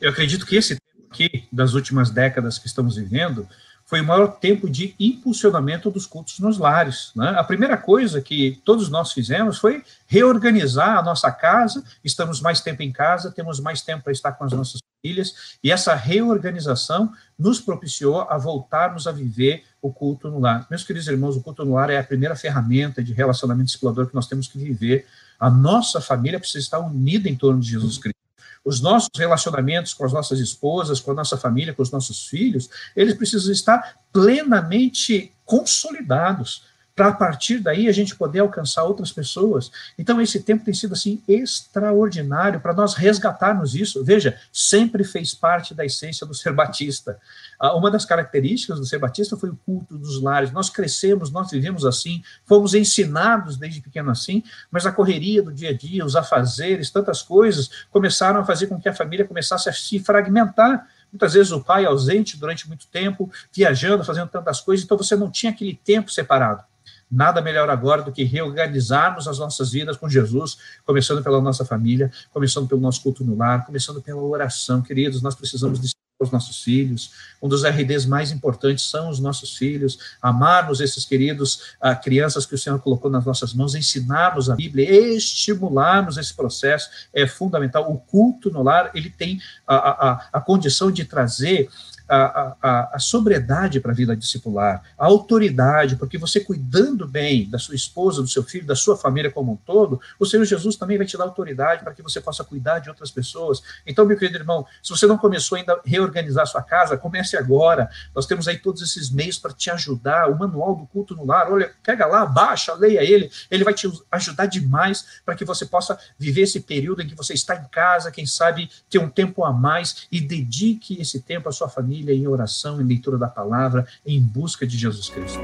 [0.00, 0.78] Eu acredito que esse
[1.12, 3.46] aqui, das últimas décadas que estamos vivendo,
[3.84, 7.12] foi o maior tempo de impulsionamento dos cultos nos lares.
[7.14, 7.28] Né?
[7.36, 12.82] A primeira coisa que todos nós fizemos foi reorganizar a nossa casa, estamos mais tempo
[12.82, 17.60] em casa, temos mais tempo para estar com as nossas famílias, e essa reorganização nos
[17.60, 20.66] propiciou a voltarmos a viver o culto no lar.
[20.70, 24.14] Meus queridos irmãos, o culto no lar é a primeira ferramenta de relacionamento explorador que
[24.14, 25.06] nós temos que viver.
[25.38, 28.21] A nossa família precisa estar unida em torno de Jesus Cristo
[28.64, 32.68] os nossos relacionamentos com as nossas esposas, com a nossa família, com os nossos filhos,
[32.94, 36.64] eles precisam estar plenamente consolidados
[36.94, 39.70] para a partir daí a gente poder alcançar outras pessoas.
[39.98, 44.04] Então esse tempo tem sido assim extraordinário para nós resgatarmos isso.
[44.04, 47.18] Veja, sempre fez parte da essência do ser batista.
[47.58, 50.52] Ah, uma das características do ser batista foi o culto dos lares.
[50.52, 55.70] Nós crescemos, nós vivemos assim, fomos ensinados desde pequeno assim, mas a correria do dia
[55.70, 59.72] a dia, os afazeres, tantas coisas começaram a fazer com que a família começasse a
[59.72, 64.96] se fragmentar muitas vezes o pai ausente durante muito tempo, viajando, fazendo tantas coisas, então
[64.96, 66.64] você não tinha aquele tempo separado.
[67.12, 70.56] Nada melhor agora do que reorganizarmos as nossas vidas com Jesus,
[70.86, 74.80] começando pela nossa família, começando pelo nosso culto no lar, começando pela oração.
[74.80, 75.92] Queridos, nós precisamos de
[76.22, 77.10] os nossos filhos.
[77.42, 79.98] Um dos RDs mais importantes são os nossos filhos.
[80.20, 84.88] Amarmos esses queridos uh, crianças que o Senhor colocou nas nossas mãos, ensinarmos a Bíblia,
[84.90, 87.90] estimularmos esse processo é fundamental.
[87.90, 91.68] O culto no lar ele tem a, a, a condição de trazer
[92.08, 97.58] a, a, a sobriedade para a vida discipular, a autoridade, porque você cuidando bem da
[97.58, 100.96] sua esposa, do seu filho, da sua família como um todo, o Senhor Jesus também
[100.96, 103.62] vai te dar autoridade para que você possa cuidar de outras pessoas.
[103.86, 107.36] Então, meu querido irmão, se você não começou ainda a reorganizar a sua casa, comece
[107.36, 107.88] agora.
[108.14, 110.28] Nós temos aí todos esses meios para te ajudar.
[110.30, 113.90] O manual do culto no lar, olha, pega lá, baixa, leia ele, ele vai te
[114.10, 118.10] ajudar demais para que você possa viver esse período em que você está em casa,
[118.10, 122.26] quem sabe ter um tempo a mais e dedique esse tempo à sua família em
[122.26, 125.40] oração, em leitura da palavra, em busca de Jesus Cristo.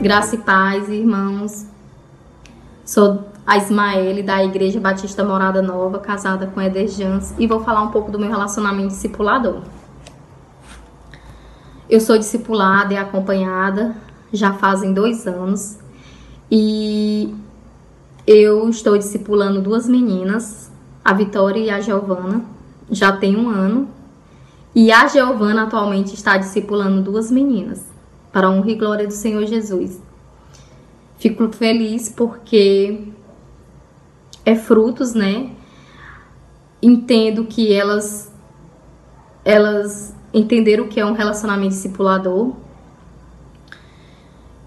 [0.00, 1.66] Graça e paz, irmãos.
[2.84, 7.82] Sou a Ismaele, da Igreja Batista Morada Nova, casada com Eder Jans, e vou falar
[7.82, 9.62] um pouco do meu relacionamento discipulador.
[11.88, 13.96] Eu sou discipulada e acompanhada
[14.32, 15.78] já fazem dois anos,
[16.50, 17.34] e
[18.26, 20.70] eu estou discipulando duas meninas,
[21.04, 22.44] a Vitória e a Giovana,
[22.90, 23.88] já tem um ano.
[24.74, 27.84] E a Giovana atualmente está discipulando duas meninas,
[28.32, 30.00] para a honra e glória do Senhor Jesus.
[31.18, 33.08] Fico feliz porque
[34.44, 35.50] é frutos, né?
[36.82, 38.32] Entendo que elas
[39.44, 42.54] elas entenderam o que é um relacionamento discipulador.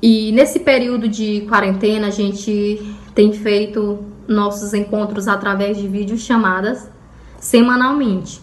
[0.02, 6.90] E nesse período de quarentena, a gente tem feito nossos encontros através de videochamadas
[7.40, 8.42] semanalmente.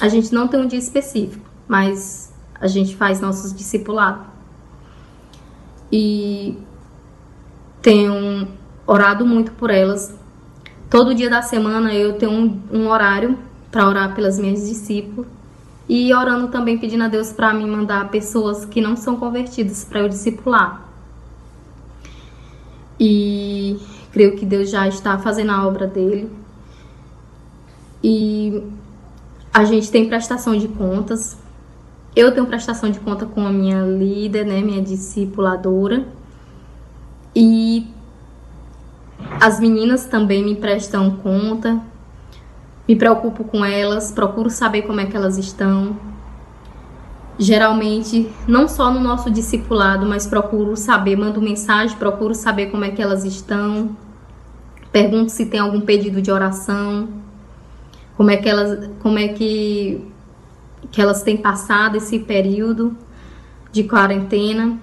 [0.00, 4.26] A gente não tem um dia específico, mas a gente faz nossos discipulados.
[5.92, 6.58] E
[7.80, 8.48] tenho
[8.86, 10.14] orado muito por elas.
[10.90, 13.38] Todo dia da semana eu tenho um, um horário
[13.70, 15.28] para orar pelas minhas discípulas
[15.88, 20.00] e orando também pedindo a Deus para me mandar pessoas que não são convertidas para
[20.00, 20.82] eu discipular.
[22.98, 23.78] E
[24.14, 26.30] creio que Deus já está fazendo a obra dele.
[28.00, 28.62] E
[29.52, 31.36] a gente tem prestação de contas.
[32.14, 36.06] Eu tenho prestação de conta com a minha líder, né, minha discipuladora.
[37.34, 37.88] E
[39.40, 41.80] as meninas também me prestam conta.
[42.86, 45.98] Me preocupo com elas, procuro saber como é que elas estão.
[47.38, 52.90] Geralmente, não só no nosso discipulado, mas procuro saber, mando mensagem, procuro saber como é
[52.90, 53.96] que elas estão,
[54.94, 57.08] Pergunto se tem algum pedido de oração,
[58.16, 60.06] como é que elas, como é que,
[60.92, 62.96] que elas têm passado esse período
[63.72, 64.78] de quarentena.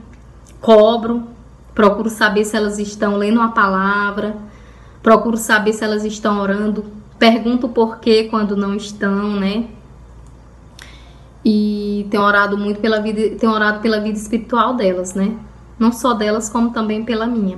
[0.60, 1.24] Cobro,
[1.74, 4.36] procuro saber se elas estão lendo a palavra,
[5.02, 6.84] procuro saber se elas estão orando,
[7.18, 9.70] pergunto por que quando não estão, né?
[11.44, 15.38] E tenho orado muito pela vida, tenho orado pela vida espiritual delas, né?
[15.80, 17.58] Não só delas, como também pela minha.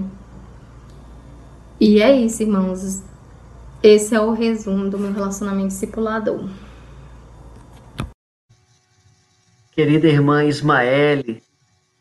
[1.80, 3.04] E é isso, irmãos.
[3.82, 6.48] Esse é o resumo do meu relacionamento discipulador.
[9.74, 11.44] Querida irmã Ismaele,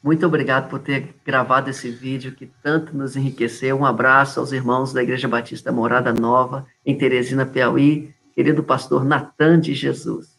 [0.02, 3.76] muito obrigado por ter gravado esse vídeo que tanto nos enriqueceu.
[3.76, 9.58] Um abraço aos irmãos da Igreja Batista Morada Nova, em Teresina, Piauí, querido pastor Natan
[9.58, 10.38] de Jesus.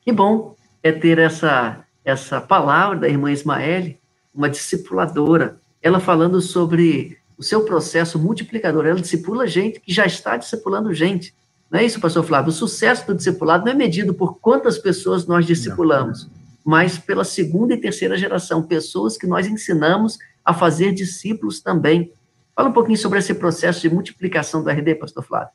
[0.00, 3.98] Que bom é ter essa, essa palavra da irmã Ismaele,
[4.34, 8.86] uma discipuladora, ela falando sobre o seu processo multiplicador.
[8.86, 11.34] Ela discipula gente que já está discipulando gente.
[11.70, 12.50] Não é isso, pastor Flávio?
[12.50, 16.28] O sucesso do discipulado não é medido por quantas pessoas nós discipulamos,
[16.64, 22.12] mas pela segunda e terceira geração, pessoas que nós ensinamos a fazer discípulos também.
[22.54, 25.50] Fala um pouquinho sobre esse processo de multiplicação do RD, pastor Flávio.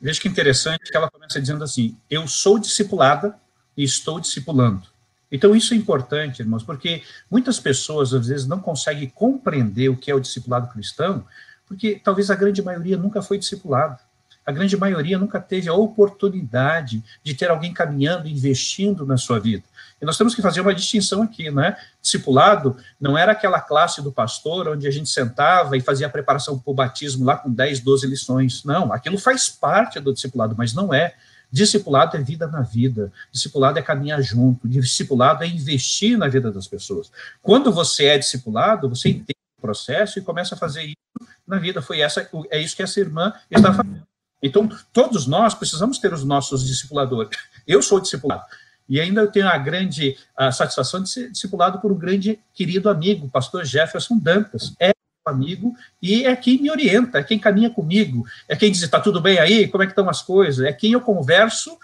[0.00, 3.36] Veja que interessante que ela começa dizendo assim: Eu sou discipulada
[3.76, 4.82] e estou discipulando.
[5.30, 10.10] Então, isso é importante, irmãos, porque muitas pessoas, às vezes, não conseguem compreender o que
[10.10, 11.24] é o discipulado cristão,
[11.66, 13.98] porque talvez a grande maioria nunca foi discipulado.
[14.46, 19.64] A grande maioria nunca teve a oportunidade de ter alguém caminhando, investindo na sua vida.
[20.00, 21.76] E nós temos que fazer uma distinção aqui, né?
[22.00, 26.56] Discipulado não era aquela classe do pastor onde a gente sentava e fazia a preparação
[26.56, 28.62] para o batismo lá com 10, 12 lições.
[28.62, 31.14] Não, aquilo faz parte do discipulado, mas não é.
[31.50, 36.66] Discipulado é vida na vida, discipulado é caminhar junto, discipulado é investir na vida das
[36.66, 37.10] pessoas.
[37.40, 41.80] Quando você é discipulado, você entende o processo e começa a fazer isso na vida.
[41.80, 44.02] Foi essa, é isso que essa irmã está fazendo.
[44.42, 47.30] Então, todos nós precisamos ter os nossos discipuladores.
[47.66, 48.44] Eu sou discipulado.
[48.88, 52.88] E ainda eu tenho a grande a satisfação de ser discipulado por um grande querido
[52.88, 54.74] amigo, pastor Jefferson Dantas.
[54.78, 54.92] É
[55.26, 59.20] amigo e é quem me orienta, é quem caminha comigo, é quem diz, está tudo
[59.20, 59.68] bem aí?
[59.68, 60.64] Como é que estão as coisas?
[60.64, 61.76] É quem eu converso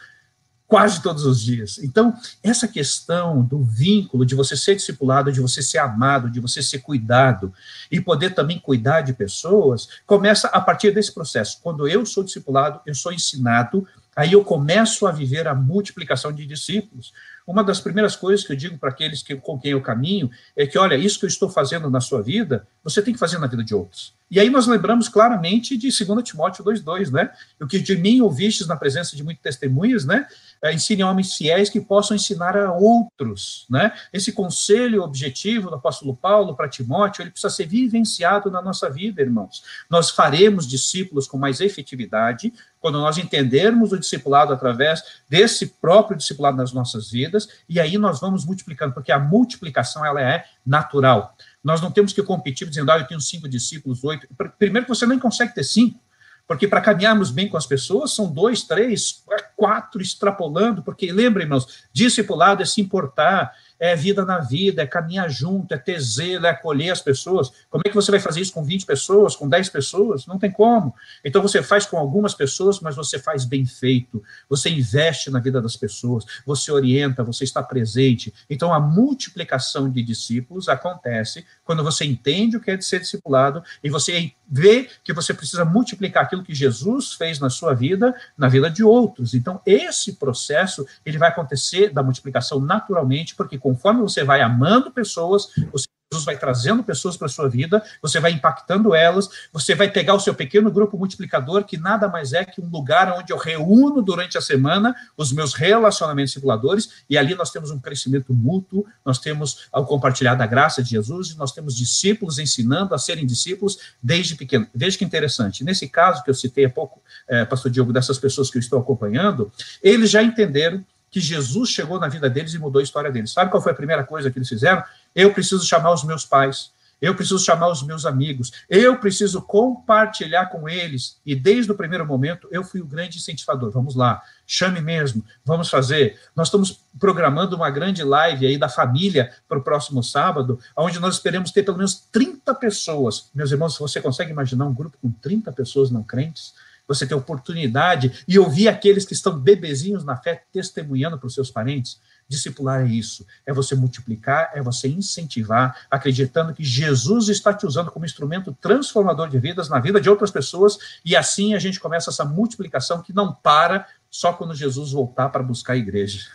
[0.66, 1.78] quase todos os dias.
[1.82, 6.62] Então, essa questão do vínculo, de você ser discipulado, de você ser amado, de você
[6.62, 7.53] ser cuidado
[7.90, 11.59] e poder também cuidar de pessoas, começa a partir desse processo.
[11.62, 16.45] Quando eu sou discipulado, eu sou ensinado Aí eu começo a viver a multiplicação de
[16.45, 17.14] discípulos.
[17.47, 20.66] Uma das primeiras coisas que eu digo para aqueles que, com quem eu caminho é
[20.66, 23.47] que, olha, isso que eu estou fazendo na sua vida, você tem que fazer na
[23.47, 24.14] vida de outros.
[24.32, 27.30] E aí nós lembramos claramente de 2 Timóteo 2,2, né?
[27.61, 30.26] O que de mim ouvistes na presença de muitas testemunhas, né?
[30.62, 33.93] É, ensine homens fiéis que possam ensinar a outros, né?
[34.11, 39.20] Esse conselho objetivo do apóstolo Paulo para Timóteo, ele precisa ser vivenciado na nossa vida,
[39.20, 39.62] irmãos.
[39.90, 46.57] Nós faremos discípulos com mais efetividade quando nós entendermos o discipulado através desse próprio discipulado
[46.57, 51.36] nas nossas vidas, e aí nós vamos multiplicando, porque a multiplicação ela é natural.
[51.62, 54.26] Nós não temos que competir dizendo, ah, eu tenho cinco discípulos, oito.
[54.59, 56.01] Primeiro que você nem consegue ter cinco,
[56.47, 59.24] porque para caminharmos bem com as pessoas, são dois, três,
[59.57, 65.28] quatro extrapolando, porque lembra, irmãos, discipulado é se importar, é vida na vida, é caminhar
[65.28, 67.50] junto, é ter zelo, é acolher as pessoas.
[67.68, 70.24] Como é que você vai fazer isso com 20 pessoas, com 10 pessoas?
[70.24, 70.94] Não tem como.
[71.24, 74.22] Então você faz com algumas pessoas, mas você faz bem feito.
[74.48, 78.32] Você investe na vida das pessoas, você orienta, você está presente.
[78.48, 83.64] Então a multiplicação de discípulos acontece quando você entende o que é de ser discipulado
[83.82, 88.48] e você vê que você precisa multiplicar aquilo que Jesus fez na sua vida, na
[88.48, 89.34] vida de outros.
[89.34, 94.90] Então esse processo, ele vai acontecer da multiplicação naturalmente, porque com conforme você vai amando
[94.90, 99.74] pessoas, você Jesus vai trazendo pessoas para a sua vida, você vai impactando elas, você
[99.74, 103.32] vai pegar o seu pequeno grupo multiplicador, que nada mais é que um lugar onde
[103.32, 108.34] eu reúno durante a semana os meus relacionamentos circuladores, e ali nós temos um crescimento
[108.34, 112.98] mútuo, nós temos ao compartilhar da graça de Jesus, e nós temos discípulos ensinando a
[112.98, 114.66] serem discípulos desde pequeno.
[114.74, 118.50] Veja que interessante, nesse caso que eu citei há pouco, é, pastor Diogo, dessas pessoas
[118.50, 119.50] que eu estou acompanhando,
[119.82, 123.32] eles já entenderam que Jesus chegou na vida deles e mudou a história deles.
[123.32, 124.82] Sabe qual foi a primeira coisa que eles fizeram?
[125.14, 130.46] Eu preciso chamar os meus pais, eu preciso chamar os meus amigos, eu preciso compartilhar
[130.46, 131.20] com eles.
[131.26, 133.70] E desde o primeiro momento, eu fui o grande incentivador.
[133.70, 136.18] Vamos lá, chame mesmo, vamos fazer.
[136.34, 141.16] Nós estamos programando uma grande live aí da família para o próximo sábado, onde nós
[141.16, 143.28] esperamos ter pelo menos 30 pessoas.
[143.34, 146.54] Meus irmãos, você consegue imaginar um grupo com 30 pessoas não crentes?
[146.93, 151.51] Você ter oportunidade e ouvir aqueles que estão bebezinhos na fé testemunhando para os seus
[151.51, 152.01] parentes.
[152.28, 157.90] Discipular é isso, é você multiplicar, é você incentivar, acreditando que Jesus está te usando
[157.90, 162.11] como instrumento transformador de vidas na vida de outras pessoas, e assim a gente começa
[162.11, 166.30] essa multiplicação que não para só quando Jesus voltar para buscar a igreja.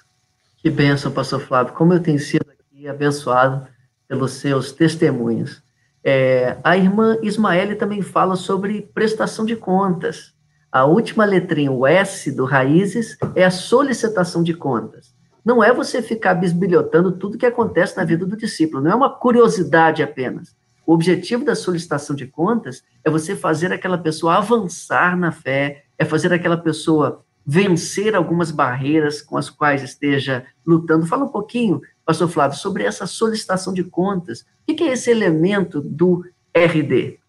[0.58, 3.68] Que bênção, pastor Flávio, como eu tenho sido aqui abençoado
[4.08, 5.62] pelos seus testemunhos.
[6.03, 10.34] É, a irmã Ismaele também fala sobre prestação de contas.
[10.72, 15.15] A última letrinha, o S do Raízes, é a solicitação de contas.
[15.43, 19.09] Não é você ficar bisbilhotando tudo que acontece na vida do discípulo, não é uma
[19.09, 20.55] curiosidade apenas.
[20.86, 26.03] O objetivo da solicitação de contas é você fazer aquela pessoa avançar na fé, é
[26.03, 31.05] fazer aquela pessoa vencer algumas barreiras com as quais esteja lutando.
[31.05, 34.45] Fala um pouquinho, pastor Flávio, sobre essa solicitação de contas.
[34.70, 37.20] O que é esse elemento do RD?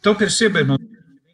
[0.00, 0.78] Então, perceba, irmão,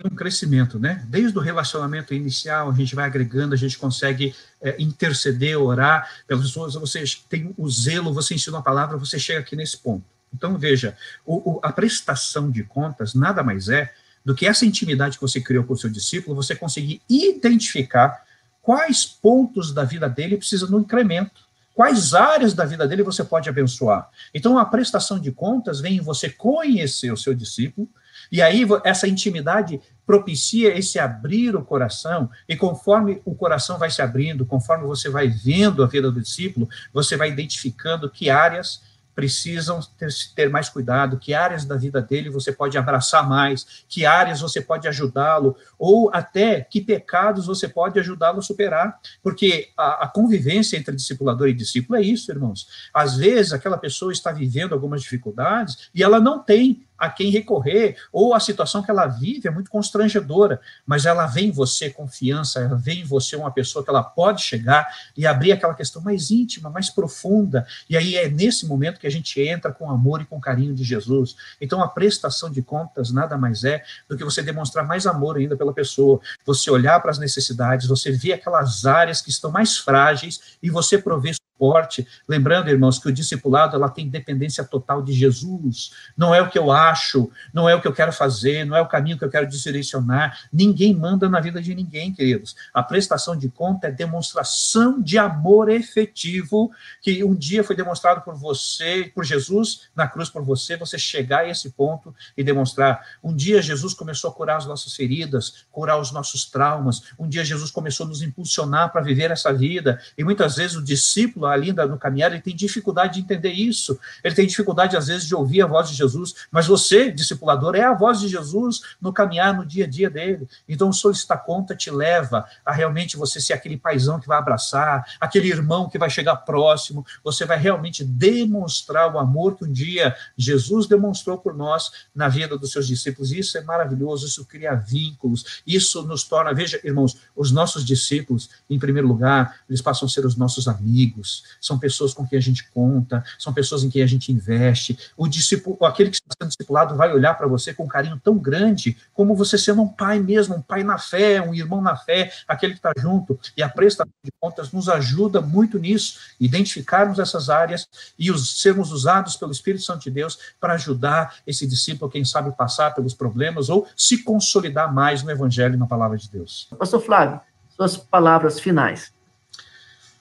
[0.04, 1.04] um crescimento, né?
[1.08, 6.46] Desde o relacionamento inicial, a gente vai agregando, a gente consegue é, interceder, orar pelas
[6.46, 10.04] pessoas, você tem o zelo, você ensina a palavra, você chega aqui nesse ponto.
[10.32, 10.96] Então, veja,
[11.26, 13.92] o, o, a prestação de contas nada mais é
[14.24, 18.22] do que essa intimidade que você criou com o seu discípulo, você conseguir identificar
[18.62, 23.24] quais pontos da vida dele precisam de um incremento, quais áreas da vida dele você
[23.24, 24.10] pode abençoar.
[24.34, 27.88] Então, a prestação de contas vem em você conhecer o seu discípulo,
[28.30, 34.00] e aí essa intimidade propicia esse abrir o coração, e conforme o coração vai se
[34.00, 38.80] abrindo, conforme você vai vendo a vida do discípulo, você vai identificando que áreas
[39.18, 44.06] precisam ter, ter, mais cuidado, que áreas da vida dele você pode abraçar mais, que
[44.06, 50.04] áreas você pode ajudá-lo, ou até que pecados você pode ajudá-lo a superar, porque a,
[50.04, 52.68] a, convivência entre discipulador e discípulo é isso, irmãos.
[52.94, 57.96] Às vezes aquela pessoa está vivendo algumas dificuldades e ela não tem a quem recorrer,
[58.12, 62.60] ou a situação que ela vive é muito constrangedora, mas ela vê em você confiança,
[62.60, 64.86] ela vê em você uma pessoa que ela pode chegar
[65.16, 69.10] e abrir aquela questão mais íntima, mais profunda, e aí é nesse momento que a
[69.10, 71.36] gente entra com amor e com carinho de Jesus.
[71.60, 75.56] Então a prestação de contas nada mais é do que você demonstrar mais amor ainda
[75.56, 80.58] pela pessoa, você olhar para as necessidades, você ver aquelas áreas que estão mais frágeis
[80.62, 82.06] e você prover suporte.
[82.28, 85.90] Lembrando, irmãos, que o discipulado ela tem dependência total de Jesus.
[86.16, 88.80] Não é o que eu acho, não é o que eu quero fazer, não é
[88.80, 90.38] o caminho que eu quero direcionar.
[90.52, 92.54] Ninguém manda na vida de ninguém, queridos.
[92.72, 96.70] A prestação de conta é demonstração de amor efetivo
[97.02, 101.40] que um dia foi demonstrado por você, por Jesus na cruz por você, você chegar
[101.40, 103.04] a esse ponto e demonstrar.
[103.22, 107.02] Um dia Jesus começou a curar as nossas feridas, curar os nossos traumas.
[107.18, 110.00] Um dia Jesus começou a nos impulsionar para viver essa vida.
[110.16, 113.98] E muitas vezes o discípulo ali no caminhar, ele tem dificuldade de entender isso.
[114.22, 116.34] Ele tem dificuldade, às vezes, de ouvir a voz de Jesus.
[116.50, 120.48] Mas você, discipulador, é a voz de Jesus no caminhar, no dia a dia dele.
[120.68, 125.48] Então, solicitar conta te leva a realmente você ser aquele paizão que vai abraçar, aquele
[125.48, 127.04] irmão que vai chegar próximo.
[127.24, 132.56] Você vai realmente demonstrar o amor que um dia Jesus demonstrou por nós na vida
[132.56, 133.32] dos seus discípulos.
[133.32, 138.78] Isso é maravilhoso, isso cria vínculos, isso nos torna, veja, irmãos, os nossos discípulos, em
[138.78, 142.70] primeiro lugar, eles passam a ser os nossos amigos são pessoas com quem a gente
[142.70, 144.98] conta, são pessoas em quem a gente investe.
[145.16, 148.36] O discípulo, aquele que está sendo discipulado vai olhar para você com um carinho tão
[148.38, 152.32] grande como você sendo um pai mesmo, um pai na fé, um irmão na fé,
[152.46, 153.38] aquele que está junto.
[153.56, 157.88] E a prestação de contas nos ajuda muito nisso, identificarmos essas áreas
[158.18, 162.50] e os, sermos usados pelo Espírito Santo de Deus para ajudar esse discípulo, quem sabe,
[162.56, 166.68] passar pelos problemas ou se consolidar mais no Evangelho e na palavra de Deus.
[166.78, 169.12] Pastor Flávio, suas palavras finais.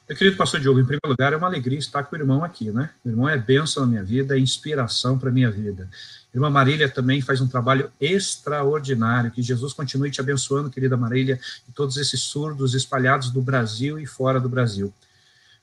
[0.08, 2.72] Meu querido pastor Diogo, em primeiro lugar, é uma alegria estar com o irmão aqui,
[2.72, 2.92] né?
[3.04, 5.90] O irmão é bênção na minha vida, é inspiração para a minha vida.
[6.34, 9.32] A irmã Marília também faz um trabalho extraordinário.
[9.32, 14.06] Que Jesus continue te abençoando, querida Marília, e todos esses surdos espalhados do Brasil e
[14.06, 14.94] fora do Brasil.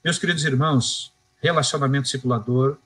[0.04, 1.10] Meus queridos irmãos,
[1.40, 2.76] relacionamento circulador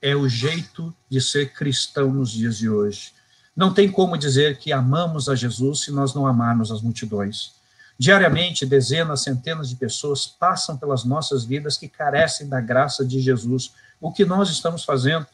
[0.00, 3.12] é o jeito de ser cristão nos dias de hoje.
[3.56, 7.60] Não tem como dizer que amamos a Jesus se nós não amarmos as multidões.
[7.98, 13.72] Diariamente, dezenas, centenas de pessoas passam pelas nossas vidas que carecem da graça de Jesus.
[14.00, 15.26] O que nós estamos fazendo?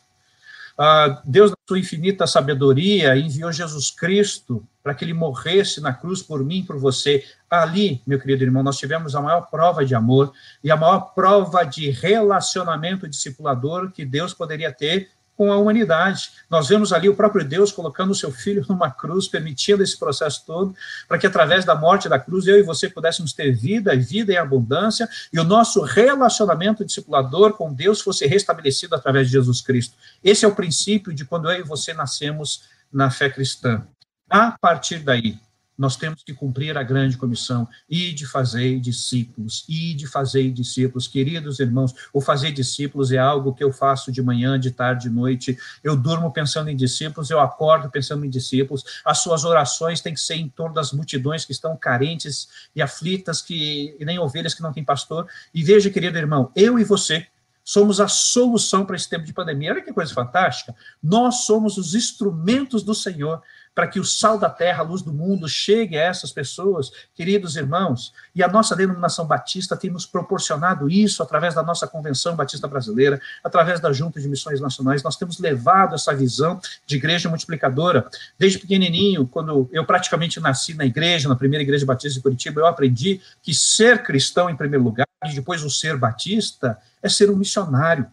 [0.81, 6.23] Ah, Deus, na sua infinita sabedoria, enviou Jesus Cristo para que ele morresse na cruz
[6.23, 7.25] por mim, por você.
[7.51, 10.33] Ali, meu querido irmão, nós tivemos a maior prova de amor
[10.63, 16.33] e a maior prova de relacionamento discipulador que Deus poderia ter com a humanidade.
[16.51, 20.45] Nós vemos ali o próprio Deus colocando o seu filho numa cruz, permitindo esse processo
[20.45, 20.75] todo,
[21.07, 24.37] para que através da morte da cruz eu e você pudéssemos ter vida vida em
[24.37, 29.95] abundância, e o nosso relacionamento discipulador com Deus fosse restabelecido através de Jesus Cristo.
[30.25, 33.87] Esse é o princípio de quando eu e você nascemos na fé cristã.
[34.29, 35.39] A partir daí,
[35.79, 41.07] nós temos que cumprir a grande comissão e de fazer discípulos, e de fazer discípulos.
[41.07, 45.15] Queridos irmãos, o fazer discípulos é algo que eu faço de manhã, de tarde, de
[45.15, 45.57] noite.
[45.85, 48.85] Eu durmo pensando em discípulos, eu acordo pensando em discípulos.
[49.05, 53.41] As suas orações têm que ser em torno das multidões que estão carentes e aflitas,
[53.41, 55.29] que e nem ovelhas que não têm pastor.
[55.55, 57.27] E veja, querido irmão, eu e você
[57.69, 59.73] somos a solução para esse tempo de pandemia.
[59.73, 60.75] Olha que coisa fantástica.
[61.03, 63.43] Nós somos os instrumentos do Senhor
[63.75, 67.57] para que o sal da terra, a luz do mundo, chegue a essas pessoas, queridos
[67.57, 68.15] irmãos.
[68.35, 73.21] E a nossa denominação batista tem nos proporcionado isso através da nossa Convenção Batista Brasileira,
[73.45, 75.03] através da Junta de Missões Nacionais.
[75.03, 78.09] Nós temos levado essa visão de igreja multiplicadora.
[78.39, 82.67] Desde pequenininho, quando eu praticamente nasci na igreja, na primeira igreja batista de Curitiba, eu
[82.67, 87.37] aprendi que ser cristão, em primeiro lugar, e depois o ser batista, é ser um
[87.37, 88.07] missionário.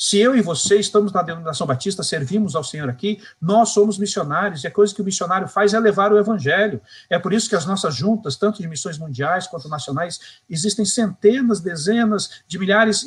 [0.00, 4.62] Se eu e você estamos na denominação batista, servimos ao Senhor aqui, nós somos missionários,
[4.62, 6.80] e a coisa que o missionário faz é levar o evangelho.
[7.10, 11.60] É por isso que as nossas juntas, tanto de missões mundiais quanto nacionais, existem centenas,
[11.60, 13.04] dezenas de milhares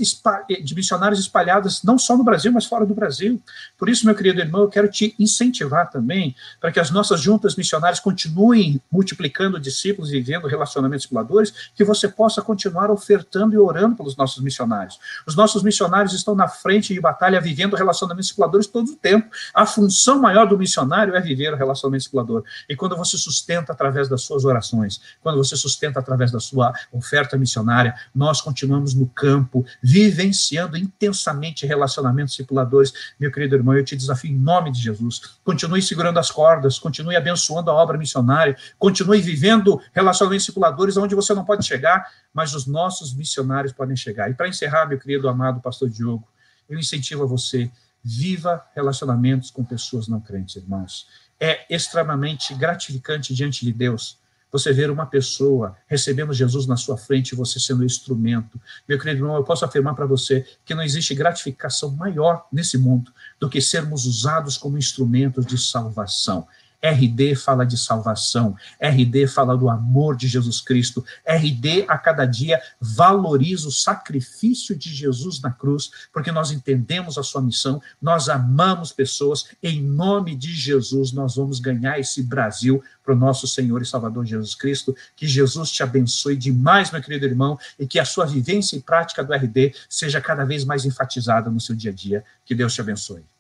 [0.62, 3.42] de missionários espalhados, não só no Brasil, mas fora do Brasil.
[3.78, 7.56] Por isso, meu querido irmão, eu quero te incentivar também para que as nossas juntas
[7.56, 13.96] missionárias continuem multiplicando discípulos e vivendo relacionamentos discipuladores, que você possa continuar ofertando e orando
[13.96, 15.00] pelos nossos missionários.
[15.26, 19.30] Os nossos missionários estão na frente frente de batalha vivendo relacionamentos circuladores todo o tempo.
[19.54, 22.44] A função maior do missionário é viver o relacionamento circulador.
[22.68, 27.38] E quando você sustenta através das suas orações, quando você sustenta através da sua oferta
[27.38, 32.92] missionária, nós continuamos no campo, vivenciando intensamente relacionamentos circuladores.
[33.20, 35.38] Meu querido irmão, eu te desafio em nome de Jesus.
[35.44, 41.34] Continue segurando as cordas, continue abençoando a obra missionária, continue vivendo relacionamentos circuladores onde você
[41.34, 44.32] não pode chegar, mas os nossos missionários podem chegar.
[44.32, 46.28] E para encerrar, meu querido amado pastor Diogo,
[46.70, 47.72] eu incentivo a você,
[48.04, 51.08] viva relacionamentos com pessoas não crentes, irmãos.
[51.40, 54.20] É extremamente gratificante diante de Deus
[54.52, 58.60] você ver uma pessoa recebendo Jesus na sua frente e você sendo instrumento.
[58.88, 63.14] Meu querido irmão, eu posso afirmar para você que não existe gratificação maior nesse mundo
[63.40, 66.46] do que sermos usados como instrumentos de salvação.
[66.82, 72.62] RD fala de salvação, RD fala do amor de Jesus Cristo, RD a cada dia
[72.80, 78.92] valoriza o sacrifício de Jesus na cruz, porque nós entendemos a sua missão, nós amamos
[78.92, 83.86] pessoas, em nome de Jesus nós vamos ganhar esse Brasil para o nosso Senhor e
[83.86, 84.96] Salvador Jesus Cristo.
[85.16, 89.24] Que Jesus te abençoe demais, meu querido irmão, e que a sua vivência e prática
[89.24, 92.24] do RD seja cada vez mais enfatizada no seu dia a dia.
[92.46, 93.32] Que Deus te abençoe.